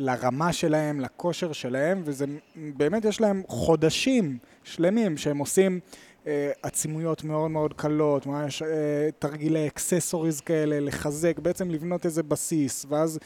לרמה 0.00 0.52
שלהם, 0.52 1.00
לכושר 1.00 1.52
שלהם, 1.52 2.02
וזה 2.04 2.26
באמת 2.56 3.04
יש 3.04 3.20
להם 3.20 3.42
חודשים 3.48 4.38
שלמים 4.64 5.16
שהם 5.16 5.38
עושים 5.38 5.80
אה, 6.26 6.50
עצימויות 6.62 7.24
מאוד 7.24 7.50
מאוד 7.50 7.74
קלות, 7.74 8.26
ממש 8.26 8.62
אה, 8.62 9.08
תרגילי 9.18 9.66
אקססוריז 9.66 10.40
כאלה, 10.40 10.80
לחזק, 10.80 11.38
בעצם 11.38 11.70
לבנות 11.70 12.06
איזה 12.06 12.22
בסיס, 12.22 12.86
ואז, 12.88 13.18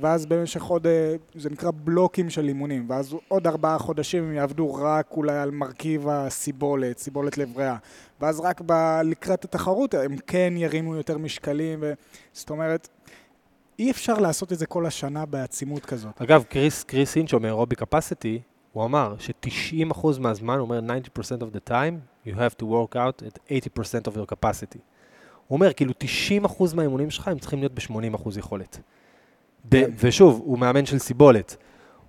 ואז 0.00 0.26
במשך 0.26 0.62
עוד, 0.62 0.86
אה, 0.86 1.14
זה 1.34 1.50
נקרא 1.50 1.70
בלוקים 1.74 2.30
של 2.30 2.48
אימונים, 2.48 2.86
ואז 2.88 3.14
עוד 3.28 3.46
ארבעה 3.46 3.78
חודשים 3.78 4.24
הם 4.24 4.32
יעבדו 4.32 4.74
רק 4.74 5.10
אולי 5.10 5.38
על 5.38 5.50
מרכיב 5.50 6.08
הסיבולת, 6.08 6.98
סיבולת 6.98 7.38
לב 7.38 7.58
ריאה, 7.58 7.76
ואז 8.20 8.40
רק 8.40 8.60
ב, 8.66 9.00
לקראת 9.04 9.44
התחרות 9.44 9.94
הם 9.94 10.16
כן 10.26 10.54
ירימו 10.56 10.96
יותר 10.96 11.18
משקלים, 11.18 11.78
ו, 11.82 11.92
זאת 12.32 12.50
אומרת, 12.50 12.88
אי 13.78 13.90
אפשר 13.90 14.18
לעשות 14.18 14.52
את 14.52 14.58
זה 14.58 14.66
כל 14.66 14.86
השנה 14.86 15.26
בעצימות 15.26 15.86
כזאת. 15.86 16.22
אגב, 16.22 16.42
קריס, 16.48 16.84
קריס 16.84 17.16
אינצ'ו 17.16 17.40
מאירובי 17.40 17.76
קפסיטי, 17.76 18.40
הוא 18.72 18.84
אמר 18.84 19.14
ש-90% 19.18 20.06
מהזמן, 20.20 20.54
הוא 20.54 20.62
אומר 20.62 20.80
90% 20.80 21.42
of 21.42 21.56
the 21.56 21.70
time, 21.70 22.26
you 22.26 22.32
have 22.32 22.62
to 22.62 22.64
work 22.64 22.96
out 22.96 23.22
at 23.22 23.38
80% 23.48 24.12
of 24.12 24.16
your 24.16 24.34
capacity. 24.34 24.78
הוא 25.46 25.56
אומר, 25.56 25.72
כאילו 25.72 25.92
90% 26.46 26.74
מהאימונים 26.74 27.10
שלך 27.10 27.28
הם 27.28 27.38
צריכים 27.38 27.58
להיות 27.58 27.72
ב-80% 27.74 28.38
יכולת. 28.38 28.80
ב- 29.64 29.84
כן. 29.84 29.90
ושוב, 30.00 30.42
הוא 30.44 30.58
מאמן 30.58 30.86
של 30.86 30.98
סיבולת. 30.98 31.56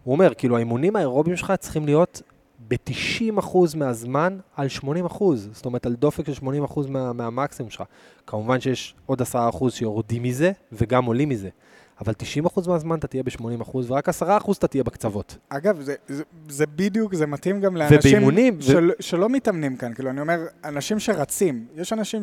הוא 0.04 0.12
אומר, 0.12 0.34
כאילו 0.34 0.56
האימונים 0.56 0.96
האירוביים 0.96 1.36
שלך 1.38 1.54
צריכים 1.60 1.86
להיות 1.86 2.22
ב-90% 2.68 3.58
מהזמן 3.78 4.38
על 4.56 4.68
80%, 5.08 5.24
זאת 5.36 5.66
אומרת 5.66 5.86
על 5.86 5.94
דופק 5.96 6.26
של 6.32 6.46
80% 6.66 6.80
מה, 6.90 7.14
מהמקסימום 7.14 7.70
שלך. 7.70 7.84
כמובן 8.28 8.60
שיש 8.60 8.96
עוד 9.06 9.22
10% 9.22 9.26
שיורדים 9.70 10.24
מזה 10.24 10.52
וגם 10.72 11.06
עולים 11.06 11.30
מזה, 11.30 11.50
אבל 12.02 12.14
90% 12.46 12.70
מהזמן 12.70 13.00
אתה 13.00 13.08
תהיה 13.08 13.24
ב-80% 13.24 13.78
ורק 13.88 14.10
10% 14.10 14.14
אתה 14.58 14.68
תהיה 14.68 14.84
בקצוות. 14.84 15.38
אגב, 15.50 15.82
זה, 15.82 15.96
זה, 16.08 16.24
זה 16.50 16.66
בדיוק, 16.68 17.16
זה 17.16 17.26
מתאים 17.26 17.62
גם 17.62 17.78
לאנשים 17.78 17.98
ובאימונים, 18.00 18.58
ו- 18.58 18.62
של, 18.62 18.92
שלא 19.00 19.30
מתאמנים 19.30 19.76
כאן. 19.78 19.94
כאילו, 19.94 20.10
אני 20.10 20.22
אומר, 20.22 20.40
אנשים 20.64 21.00
שרצים, 21.00 21.66
יש 21.76 21.94
אנשים 21.94 22.22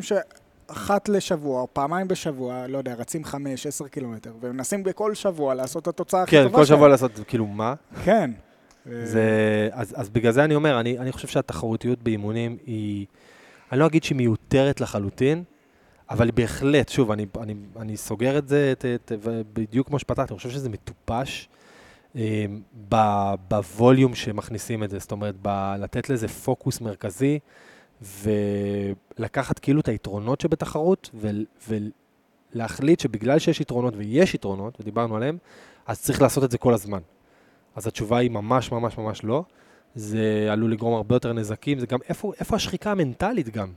שאחת 0.69 1.09
לשבוע 1.09 1.61
או 1.61 1.67
פעמיים 1.73 2.07
בשבוע, 2.07 2.67
לא 2.67 2.77
יודע, 2.77 2.93
רצים 2.93 3.23
חמש, 3.23 3.67
עשר 3.67 3.87
קילומטר, 3.87 4.33
ומנסים 4.41 4.83
בכל 4.83 5.15
שבוע 5.15 5.53
לעשות 5.53 5.83
את 5.83 5.87
התוצאה 5.87 6.23
הכי 6.23 6.31
כן, 6.31 6.43
טובה 6.43 6.57
כל 6.57 6.65
שלהם. 6.65 6.77
שבוע 6.77 6.87
לעשות, 6.87 7.11
כאילו, 7.27 7.47
מה? 7.47 7.73
כן. 8.03 8.31
זה, 9.03 9.23
אז, 9.71 9.93
אז 9.97 10.09
בגלל 10.09 10.31
זה 10.31 10.43
אני 10.43 10.55
אומר, 10.55 10.79
אני, 10.79 10.99
אני 10.99 11.11
חושב 11.11 11.27
שהתחרותיות 11.27 12.03
באימונים 12.03 12.57
היא, 12.65 13.05
אני 13.71 13.79
לא 13.79 13.85
אגיד 13.85 14.03
שהיא 14.03 14.17
מיותרת 14.17 14.81
לחלוטין, 14.81 15.43
אבל 16.09 16.29
בהחלט, 16.33 16.89
שוב, 16.89 17.11
אני, 17.11 17.25
אני, 17.41 17.53
אני 17.79 17.97
סוגר 17.97 18.37
את 18.37 18.47
זה 18.47 18.69
את, 18.71 18.85
את, 18.85 19.11
בדיוק 19.53 19.87
כמו 19.87 19.99
שפתחתי, 19.99 20.33
אני 20.33 20.37
חושב 20.37 20.49
שזה 20.49 20.69
מטופש 20.69 21.49
אה, 22.15 22.45
ב- 22.89 23.33
בווליום 23.49 24.15
שמכניסים 24.15 24.83
את 24.83 24.89
זה, 24.89 24.99
זאת 24.99 25.11
אומרת, 25.11 25.35
ב- 25.41 25.75
לתת 25.79 26.09
לזה 26.09 26.27
פוקוס 26.27 26.81
מרכזי, 26.81 27.39
ולקחת 28.01 29.59
כאילו 29.59 29.81
את 29.81 29.87
היתרונות 29.87 30.41
שבתחרות, 30.41 31.09
ו- 31.15 31.29
ולהחליט 32.53 32.99
שבגלל 32.99 33.39
שיש 33.39 33.61
יתרונות, 33.61 33.93
ויש 33.97 34.35
יתרונות, 34.35 34.77
ודיברנו 34.79 35.15
עליהם, 35.15 35.37
אז 35.87 36.01
צריך 36.01 36.21
לעשות 36.21 36.43
את 36.43 36.51
זה 36.51 36.57
כל 36.57 36.73
הזמן. 36.73 36.99
אז 37.75 37.87
התשובה 37.87 38.17
היא 38.17 38.31
ממש 38.31 38.71
ממש 38.71 38.97
ממש 38.97 39.23
לא. 39.23 39.43
זה 39.95 40.47
עלול 40.51 40.71
לגרום 40.71 40.93
הרבה 40.93 41.15
יותר 41.15 41.33
נזקים, 41.33 41.79
זה 41.79 41.85
גם 41.85 41.99
איפה, 42.09 42.33
איפה 42.39 42.55
השחיקה 42.55 42.91
המנטלית 42.91 43.49
גם. 43.49 43.71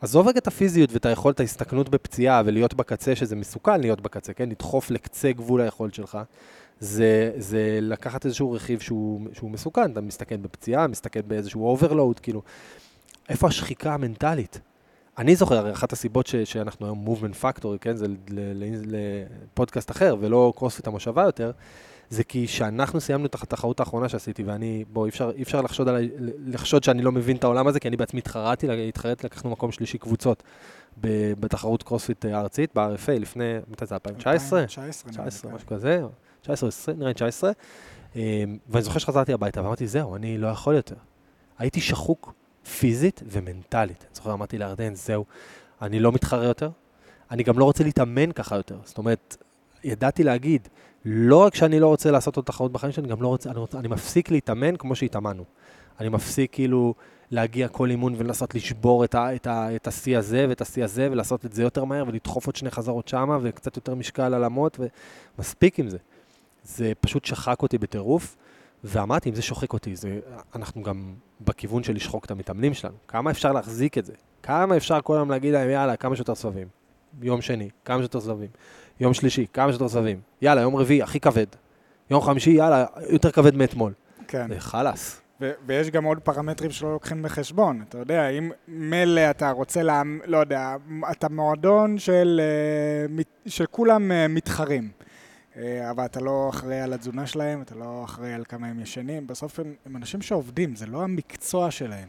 עזוב 0.00 0.28
רגע 0.28 0.38
את 0.38 0.46
הפיזיות 0.46 0.92
ואת 0.92 1.06
היכולת 1.06 1.40
ההסתכנות 1.40 1.88
בפציעה 1.88 2.42
ולהיות 2.44 2.74
בקצה, 2.74 3.16
שזה 3.16 3.36
מסוכן 3.36 3.80
להיות 3.80 4.00
בקצה, 4.00 4.32
כן? 4.32 4.48
לדחוף 4.48 4.90
לקצה 4.90 5.32
גבול 5.32 5.60
היכולת 5.60 5.94
שלך. 5.94 6.18
זה, 6.80 7.32
זה 7.36 7.78
לקחת 7.82 8.26
איזשהו 8.26 8.52
רכיב 8.52 8.80
שהוא, 8.80 9.20
שהוא 9.32 9.50
מסוכן, 9.50 9.92
אתה 9.92 10.00
מסתכן 10.00 10.42
בפציעה, 10.42 10.86
מסתכן 10.86 11.20
באיזשהו 11.26 11.66
overload, 11.66 12.20
כאילו, 12.20 12.42
איפה 13.28 13.46
השחיקה 13.46 13.94
המנטלית? 13.94 14.60
אני 15.18 15.36
זוכר, 15.36 15.58
הרי 15.58 15.72
אחת 15.72 15.92
הסיבות 15.92 16.26
ש, 16.26 16.36
שאנחנו 16.36 16.86
היום 16.86 16.98
Movement 16.98 17.34
Factory, 17.34 17.78
כן, 17.78 17.96
זה 17.96 18.06
לפודקאסט 18.84 19.90
אחר 19.90 20.16
ולא 20.20 20.52
קרוספיט 20.56 20.86
המושבה 20.86 21.22
יותר, 21.22 21.50
זה 22.10 22.24
כי 22.24 22.46
שאנחנו 22.46 23.00
סיימנו 23.00 23.26
את 23.26 23.34
התחרות 23.34 23.80
האחרונה 23.80 24.08
שעשיתי, 24.08 24.42
ואני, 24.42 24.84
בוא, 24.92 25.04
אי 25.04 25.10
אפשר, 25.10 25.30
אי 25.36 25.42
אפשר 25.42 25.60
לחשוד, 25.60 25.88
עליי, 25.88 26.08
לחשוד 26.46 26.84
שאני 26.84 27.02
לא 27.02 27.12
מבין 27.12 27.36
את 27.36 27.44
העולם 27.44 27.66
הזה, 27.66 27.80
כי 27.80 27.88
אני 27.88 27.96
בעצמי 27.96 28.18
התחרתי, 28.20 28.88
התחרתי, 28.88 29.26
לקחנו 29.26 29.50
מקום 29.50 29.72
שלישי 29.72 29.98
קבוצות 29.98 30.42
בתחרות 31.40 31.82
קרוספיט 31.82 32.24
אה, 32.24 32.36
הארצית, 32.36 32.70
ב-RFA, 32.74 33.12
לפני, 33.20 33.54
מתי 33.70 33.86
זה, 33.86 33.94
2019? 33.94 34.60
2019, 34.60 35.10
נראה 35.12 35.24
לי, 35.24 35.30
19, 35.30 35.50
כן. 35.50 35.56
משהו 35.56 35.68
כזה, 35.68 36.02
19, 36.42 36.68
20, 36.68 36.98
נראה 36.98 37.08
לי 37.08 37.14
19. 37.14 37.50
אמ, 38.16 38.58
ואני 38.68 38.82
זוכר 38.82 38.98
שחזרתי 38.98 39.32
הביתה 39.32 39.62
ואמרתי, 39.62 39.86
זהו, 39.86 40.16
אני 40.16 40.38
לא 40.38 40.48
יכול 40.48 40.74
יותר. 40.74 40.96
הייתי 41.58 41.80
שחוק 41.80 42.32
פיזית 42.68 43.22
ומנטלית. 43.26 44.02
אני 44.02 44.14
זוכר, 44.14 44.32
אמרתי 44.32 44.58
לירדן, 44.58 44.94
זהו, 44.94 45.24
אני 45.82 46.00
לא 46.00 46.12
מתחרה 46.12 46.44
יותר, 46.44 46.70
אני 47.30 47.42
גם 47.42 47.58
לא 47.58 47.64
רוצה 47.64 47.84
להתאמן 47.84 48.32
ככה 48.32 48.56
יותר. 48.56 48.78
זאת 48.84 48.98
אומרת, 48.98 49.36
ידעתי 49.84 50.24
להגיד, 50.24 50.68
לא 51.04 51.36
רק 51.36 51.54
שאני 51.54 51.80
לא 51.80 51.86
רוצה 51.86 52.10
לעשות 52.10 52.36
עוד 52.36 52.44
תחרות 52.44 52.72
בחיים 52.72 52.92
שלי, 52.92 53.02
אני 53.02 53.10
גם 53.10 53.22
לא 53.22 53.28
רוצה, 53.28 53.50
אני, 53.50 53.58
רוצה, 53.58 53.78
אני 53.78 53.88
מפסיק 53.88 54.30
להתאמן 54.30 54.76
כמו 54.76 54.94
שהתאמנו. 54.94 55.44
אני 56.00 56.08
מפסיק 56.08 56.52
כאילו 56.52 56.94
להגיע 57.30 57.68
כל 57.68 57.90
אימון 57.90 58.14
ולנסות 58.18 58.54
לשבור 58.54 59.04
את, 59.04 59.14
ה, 59.14 59.34
את, 59.34 59.46
ה, 59.46 59.76
את 59.76 59.86
השיא 59.86 60.18
הזה 60.18 60.46
ואת 60.48 60.60
השיא 60.60 60.84
הזה, 60.84 61.08
ולעשות 61.10 61.44
את 61.44 61.52
זה 61.52 61.62
יותר 61.62 61.84
מהר, 61.84 62.04
ולדחוף 62.06 62.46
עוד 62.46 62.56
שני 62.56 62.70
חזרות 62.70 63.08
שמה, 63.08 63.38
וקצת 63.42 63.76
יותר 63.76 63.94
משקל 63.94 64.34
על 64.34 64.44
אמות, 64.44 64.80
ומספיק 65.38 65.78
עם 65.78 65.88
זה. 65.88 65.98
זה 66.64 66.92
פשוט 67.00 67.24
שחק 67.24 67.62
אותי 67.62 67.78
בטירוף, 67.78 68.36
ואמרתי, 68.84 69.30
אם 69.30 69.34
זה 69.34 69.42
שוחק 69.42 69.72
אותי, 69.72 69.96
זה, 69.96 70.20
אנחנו 70.54 70.82
גם 70.82 71.14
בכיוון 71.40 71.82
של 71.82 71.94
לשחוק 71.94 72.24
את 72.24 72.30
המתאמנים 72.30 72.74
שלנו. 72.74 72.94
כמה 73.08 73.30
אפשר 73.30 73.52
להחזיק 73.52 73.98
את 73.98 74.04
זה? 74.04 74.12
כמה 74.42 74.76
אפשר 74.76 75.00
כל 75.00 75.16
היום 75.16 75.30
להגיד 75.30 75.52
להם, 75.52 75.70
יאללה, 75.70 75.96
כמה 75.96 76.16
שיותר 76.16 76.34
סבבים. 76.34 76.68
יום 77.22 77.40
שני, 77.40 77.68
כמה 77.84 77.98
שיותר 77.98 78.20
סבבים. 78.20 78.48
יום 79.00 79.14
שלישי, 79.14 79.46
כמה 79.52 79.72
שיותר 79.72 79.88
סבבים. 79.88 80.20
יאללה, 80.42 80.60
יום 80.60 80.76
רביעי, 80.76 81.02
הכי 81.02 81.20
כבד. 81.20 81.46
יום 82.10 82.22
חמישי, 82.22 82.50
יאללה, 82.50 82.86
יותר 83.10 83.30
כבד 83.30 83.56
מאתמול. 83.56 83.92
כן. 84.28 84.48
זה 84.48 84.60
חלאס. 84.60 85.20
ו- 85.40 85.52
ויש 85.66 85.90
גם 85.90 86.04
עוד 86.04 86.18
פרמטרים 86.18 86.70
שלא 86.70 86.92
לוקחים 86.92 87.22
בחשבון. 87.22 87.84
אתה 87.88 87.98
יודע, 87.98 88.28
אם 88.28 88.50
מילא 88.68 89.30
אתה 89.30 89.50
רוצה, 89.50 89.82
לה, 89.82 90.02
לא 90.26 90.38
יודע, 90.38 90.76
אתה 91.10 91.28
מועדון 91.28 91.98
של, 91.98 92.40
אה, 92.44 93.22
של 93.46 93.66
כולם 93.66 94.12
אה, 94.12 94.28
מתחרים. 94.28 94.90
אה, 95.58 95.90
אבל 95.90 96.04
אתה 96.04 96.20
לא 96.20 96.48
אחראי 96.50 96.80
על 96.80 96.92
התזונה 96.92 97.26
שלהם, 97.26 97.62
אתה 97.62 97.74
לא 97.74 98.02
אחראי 98.04 98.32
על 98.32 98.44
כמה 98.48 98.66
הם 98.66 98.80
ישנים. 98.80 99.26
בסוף 99.26 99.60
הם, 99.60 99.74
הם 99.86 99.96
אנשים 99.96 100.22
שעובדים, 100.22 100.76
זה 100.76 100.86
לא 100.86 101.02
המקצוע 101.02 101.70
שלהם. 101.70 102.08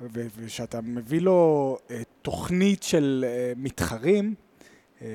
וכשאתה 0.00 0.80
מביא 0.80 1.20
לו 1.20 1.78
אה, 1.90 2.02
תוכנית 2.22 2.82
של 2.82 3.24
אה, 3.28 3.52
מתחרים, 3.56 4.34
ואז- 5.00 5.08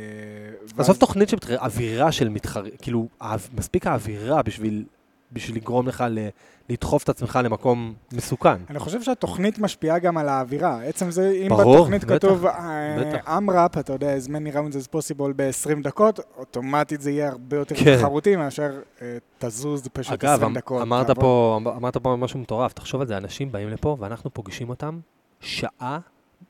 בסוף 0.75 0.97
תוכנית 0.97 1.29
של 1.29 1.35
מתחרים, 1.35 1.59
אווירה 1.59 2.11
של 2.11 2.29
מתחרים, 2.29 2.71
כאילו, 2.81 3.07
מספיק 3.53 3.87
האווירה 3.87 4.41
בשביל, 4.41 4.85
בשביל 5.33 5.55
לגרום 5.57 5.87
לך 5.87 6.03
ל, 6.09 6.27
לדחוף 6.69 7.03
את 7.03 7.09
עצמך 7.09 7.39
למקום 7.43 7.93
מסוכן. 8.13 8.55
אני 8.69 8.79
חושב 8.79 9.01
שהתוכנית 9.01 9.59
משפיעה 9.59 9.99
גם 9.99 10.17
על 10.17 10.29
האווירה. 10.29 10.83
עצם 10.83 11.11
זה, 11.11 11.31
אם 11.31 11.49
ברור, 11.49 11.75
בתוכנית 11.75 12.03
בטח, 12.03 12.15
כתוב 12.15 12.45
בטח. 12.99 13.29
אמראפ, 13.37 13.77
אתה 13.77 13.93
יודע, 13.93 14.17
as 14.17 14.27
many 14.27 14.55
rounds 14.55 14.73
as 14.75 14.87
possible 14.95 15.33
ב-20 15.35 15.83
דקות, 15.83 16.19
אוטומטית 16.37 17.01
זה 17.01 17.11
יהיה 17.11 17.29
הרבה 17.29 17.57
יותר 17.57 17.75
כן. 17.75 17.97
תחרותי 17.97 18.35
מאשר 18.35 18.71
אה, 19.01 19.17
תזוז 19.37 19.87
פשוט 19.93 20.13
אגב, 20.13 20.29
20 20.33 20.47
אמ- 20.49 20.53
דקות. 20.57 20.81
אמרת 20.81 21.07
תעבוד. 21.07 21.21
פה, 21.23 21.57
אמ- 21.61 21.67
אמרת 21.67 21.97
פה 21.97 22.15
משהו 22.15 22.39
מטורף, 22.39 22.73
תחשוב 22.73 23.01
על 23.01 23.07
זה, 23.07 23.17
אנשים 23.17 23.51
באים 23.51 23.69
לפה 23.69 23.97
ואנחנו 23.99 24.33
פוגשים 24.33 24.69
אותם 24.69 24.99
שעה 25.39 25.99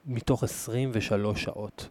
מתוך 0.06 0.44
23 0.44 1.44
שעות. 1.44 1.90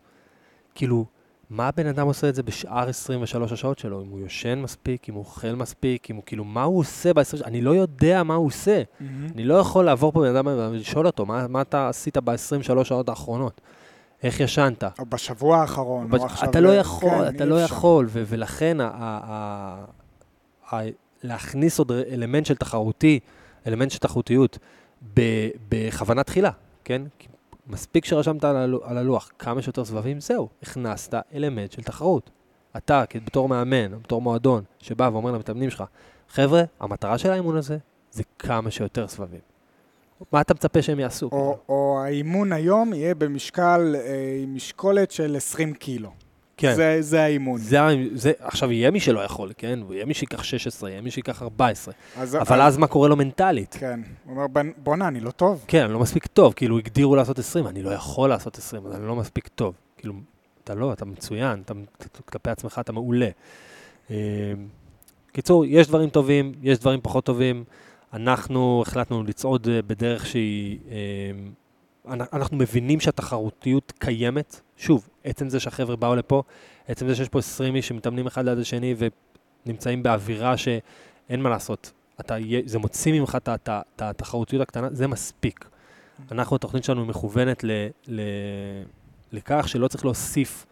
כאילו, 0.75 1.05
מה 1.53 1.69
הבן 1.69 1.87
אדם 1.87 2.07
עושה 2.07 2.29
את 2.29 2.35
זה 2.35 2.43
בשאר 2.43 2.89
23 2.89 3.53
השעות 3.53 3.79
שלו? 3.79 4.03
אם 4.03 4.09
הוא 4.09 4.21
יושן 4.21 4.59
מספיק, 4.59 5.09
אם 5.09 5.15
הוא 5.15 5.21
אוכל 5.25 5.53
מספיק, 5.53 6.11
אם 6.11 6.17
הוא 6.17 6.23
כאילו, 6.27 6.45
מה 6.45 6.63
הוא 6.63 6.79
עושה 6.79 7.15
ב-20 7.15 7.25
שעות? 7.25 7.43
אני 7.43 7.61
לא 7.61 7.71
יודע 7.71 8.23
מה 8.23 8.35
הוא 8.35 8.47
עושה. 8.47 8.83
מהמם. 9.01 9.27
אני 9.35 9.45
לא 9.45 9.55
יכול 9.55 9.85
לעבור 9.85 10.13
פה 10.13 10.21
בן 10.21 10.37
אדם 10.37 10.47
ולשאול 10.47 11.07
אותו, 11.07 11.27
מה, 11.27 11.49
מה 11.49 11.61
אתה 11.63 11.89
עשית 11.89 12.19
ב-23 12.19 12.85
שעות 12.85 13.09
האחרונות? 13.09 13.61
איך 14.23 14.41
ישנת? 14.41 14.85
או 14.99 15.07
בשבוע 15.07 15.59
האחרון, 15.59 16.07
אבל 16.11 16.19
או 16.19 16.25
עכשיו... 16.25 16.51
אתה 16.51 16.61
לא 16.61 16.77
יכול, 16.77 17.11
כן, 17.11 17.37
אתה 17.37 17.45
לא 17.45 17.65
אפשר. 17.65 17.75
יכול, 17.77 18.07
ו- 18.09 18.23
ולכן 18.29 18.81
ה- 18.81 18.91
ה- 18.95 19.85
ה- 20.73 20.81
להכניס 21.23 21.79
עוד 21.79 21.93
אלמנט 21.93 22.47
של 22.47 22.55
תחרותי, 22.57 23.21
אלמנט 23.67 23.91
של 23.91 23.99
תחרותיות, 23.99 24.59
בכוונה 25.69 26.23
תחילה, 26.23 26.51
כן? 26.85 27.03
כי 27.19 27.29
מספיק 27.67 28.05
שרשמת 28.05 28.45
על 28.45 28.79
על 28.83 28.99
הלוח 28.99 29.31
כמה 29.39 29.63
שיותר 29.63 29.85
סבבים, 29.85 30.21
זהו, 30.21 30.49
הכנסת 30.63 31.15
אלמנט 31.35 31.73
של 31.73 31.83
תחרות. 31.83 32.31
אתה, 32.77 33.05
בתור 33.25 33.49
מאמן, 33.49 33.99
בתור 34.03 34.23
מועדון, 34.23 34.65
שבא 34.79 35.11
ואומר 35.13 35.33
למתאמנים 35.33 35.71
שלך, 35.71 35.85
חבר'ה, 36.29 36.63
המטרה 36.81 37.19
של 37.19 37.31
האימון 37.31 37.57
הזה 37.57 37.79
זה 38.11 38.23
כמה 38.39 38.71
שיותר 38.71 39.09
סבבים. 39.09 39.41
מה 40.33 40.41
אתה 40.41 40.55
מצפה 40.55 40.83
שהם 40.83 41.01
יעשו? 41.01 41.29
או, 41.33 41.59
או 41.69 42.01
האימון 42.05 42.53
היום 42.53 42.95
יהיה 42.95 43.15
במשקל, 43.15 43.97
אה, 43.99 44.45
משקולת 44.49 45.11
של 45.11 45.37
20 45.37 45.75
קילו. 45.75 46.11
כן. 46.57 46.75
זה, 46.75 46.97
זה 47.01 47.23
האימון. 47.23 47.59
זה, 47.59 47.79
זה, 48.15 48.33
עכשיו, 48.41 48.73
יהיה 48.73 48.91
מי 48.91 49.01
שלא 49.01 49.21
יכול, 49.21 49.53
כן? 49.59 49.79
ויהיה 49.89 50.05
מי 50.05 50.15
שיקח 50.15 50.43
16, 50.43 50.91
יהיה 50.91 51.01
מי 51.01 51.11
שיקח 51.11 51.43
14. 51.43 51.95
אז, 52.17 52.37
אבל 52.37 52.61
אז 52.61 52.77
מה 52.79 52.87
קורה 52.87 53.09
לו 53.09 53.17
מנטלית? 53.17 53.77
כן. 53.81 54.01
הוא 54.25 54.37
אומר, 54.37 54.47
"בנ- 54.47 54.75
בואנה, 54.83 55.09
אני 55.09 55.21
לא 55.21 55.31
טוב. 55.31 55.65
כן, 55.69 55.85
אני 55.85 55.93
לא 55.93 55.99
מספיק 55.99 56.27
טוב, 56.27 56.53
כאילו 56.53 56.79
הגדירו 56.79 57.17
לעשות 57.17 57.39
20, 57.39 57.67
אני 57.67 57.83
לא 57.83 57.91
יכול 57.91 58.29
לעשות 58.29 58.59
20, 58.59 58.87
אז 58.87 58.95
אני 58.95 59.07
לא 59.07 59.17
מספיק 59.17 59.49
טוב. 59.49 59.75
כאילו, 59.99 60.15
אתה 60.65 60.75
לא, 60.75 60.93
אתה 60.93 61.05
מצוין, 61.05 61.63
אתה, 61.65 61.75
כלפי 62.25 62.51
עצמך 62.51 62.79
אתה 62.81 62.93
מעולה. 62.93 63.29
אה, 64.11 64.17
קיצור, 65.33 65.65
יש 65.65 65.87
דברים 65.89 66.11
טובים, 66.11 66.53
יש 66.63 66.79
דברים 66.79 67.01
פחות 67.03 67.25
טובים. 67.25 67.65
אנחנו 68.13 68.83
החלטנו 68.87 69.23
לצעוד 69.23 69.69
אה, 69.69 69.83
בדרך 69.83 70.27
שהיא... 70.27 70.79
אנ- 72.09 72.21
אנחנו 72.33 72.57
מבינים 72.57 73.01
שהתחרותיות 73.01 73.93
קיימת. 73.99 74.61
שוב, 74.77 75.09
עצם 75.25 75.49
זה 75.49 75.61
שהחבר'ה 75.61 75.97
באו 75.97 76.17
לפה, 76.17 76.43
עצם 76.89 77.09
זה 77.09 77.15
שיש 77.15 77.29
פה 77.29 77.39
20 77.39 77.77
איש 77.77 77.89
שמתאמנים 77.89 78.27
אחד 78.27 78.45
ליד 78.45 78.59
השני 78.59 78.95
ונמצאים 79.67 80.03
באווירה 80.03 80.57
שאין 80.57 81.43
מה 81.43 81.49
לעשות. 81.49 81.93
אתה, 82.21 82.35
זה 82.65 82.79
מוציא 82.79 83.21
ממך 83.21 83.39
את 83.49 83.69
התחרותיות 83.99 84.63
הקטנה, 84.63 84.89
זה 84.93 85.07
מספיק. 85.07 85.69
אנחנו, 86.33 86.57
התוכנית 86.57 86.85
שלנו 86.85 87.07
מכוונת 87.07 87.65
ל, 87.65 87.71
ל, 88.09 88.21
לכך 89.33 89.69
שלא 89.69 89.89
צריך 89.89 90.05
להוסיף 90.05 90.67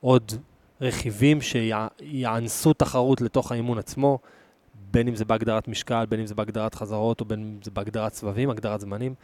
עוד 0.00 0.32
רכיבים 0.80 1.38
שיאנסו 1.40 2.72
תחרות 2.72 3.20
לתוך 3.20 3.52
האימון 3.52 3.78
עצמו, 3.78 4.18
בין 4.90 5.08
אם 5.08 5.14
זה 5.16 5.24
בהגדרת 5.24 5.68
משקל, 5.68 6.06
בין 6.08 6.20
אם 6.20 6.26
זה 6.26 6.34
בהגדרת 6.34 6.74
חזרות, 6.74 7.20
או 7.20 7.24
בין 7.24 7.40
אם 7.40 7.58
זה 7.62 7.70
בהגדרת 7.70 8.12
סבבים, 8.14 8.50
הגדרת 8.50 8.80
זמנים. 8.80 9.14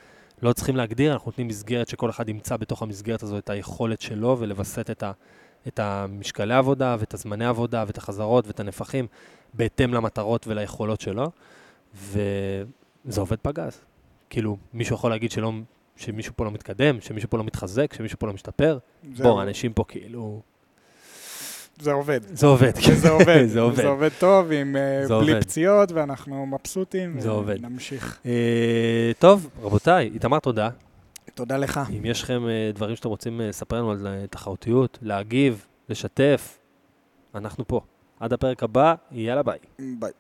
לא 0.43 0.53
צריכים 0.53 0.77
להגדיר, 0.77 1.13
אנחנו 1.13 1.31
נותנים 1.31 1.49
מסגרת 1.49 1.89
שכל 1.89 2.11
אחד 2.11 2.29
ימצא 2.29 2.57
בתוך 2.57 2.83
המסגרת 2.83 3.23
הזו 3.23 3.39
את 3.39 3.51
היכולת 3.51 4.01
שלו 4.01 4.37
ולווסת 4.39 4.91
את, 4.91 5.03
ה, 5.03 5.13
את 5.69 5.79
המשקלי 5.79 6.55
עבודה 6.55 6.97
ואת 6.99 7.15
הזמני 7.15 7.45
עבודה 7.45 7.85
ואת 7.87 7.99
החזרות 7.99 8.47
ואת 8.47 8.61
הנפחים 8.61 9.07
בהתאם 9.55 9.95
למטרות 9.95 10.47
וליכולות 10.47 11.01
שלו, 11.01 11.31
וזה 11.95 13.21
עובד 13.21 13.37
פגז. 13.43 13.81
כאילו, 14.31 14.57
מישהו 14.73 14.95
יכול 14.95 15.11
להגיד 15.11 15.31
שלא, 15.31 15.53
שמישהו 15.97 16.33
פה 16.37 16.45
לא 16.45 16.51
מתקדם, 16.51 17.01
שמישהו 17.01 17.31
פה 17.31 17.39
לא 17.39 17.45
מתחזק, 17.45 17.95
שמישהו 17.97 18.19
פה 18.19 18.27
לא 18.27 18.33
משתפר? 18.33 18.79
בוא, 19.05 19.43
אנשים 19.43 19.73
פה 19.73 19.85
כאילו... 19.89 20.43
זה 21.81 21.93
עובד. 21.93 22.21
זה 22.33 22.47
עובד. 22.47 22.73
וזה 22.91 23.11
עובד. 23.11 23.47
זה 23.55 23.61
עובד. 23.61 23.77
זה 23.77 23.89
עובד 23.89 24.11
טוב, 24.19 24.53
עם, 24.53 24.77
אה, 24.77 25.07
זה 25.07 25.15
בלי 25.15 25.33
עובד. 25.33 25.45
פציעות, 25.45 25.93
ואנחנו 25.93 26.47
מבסוטים. 26.47 27.21
זה 27.21 27.31
עובד. 27.31 27.63
נמשיך. 27.63 28.19
אה, 28.27 29.13
טוב, 29.19 29.49
רבותיי, 29.63 30.11
איתמר, 30.15 30.39
תודה. 30.39 30.69
תודה 31.35 31.57
לך. 31.57 31.81
אם 31.99 32.05
יש 32.05 32.23
לכם 32.23 32.49
אה, 32.49 32.71
דברים 32.75 32.97
שאתם 32.97 33.09
רוצים 33.09 33.41
אה, 33.41 33.49
לספר 33.49 33.77
לנו 33.77 33.91
על 33.91 34.07
אה, 34.07 34.27
תחרותיות, 34.27 34.99
להגיב, 35.03 35.67
לשתף, 35.89 36.59
אנחנו 37.35 37.67
פה. 37.69 37.81
עד 38.21 38.33
הפרק 38.33 38.63
הבא, 38.63 38.95
יאללה 39.13 39.43
ביי. 39.43 39.59
ביי. 39.79 40.13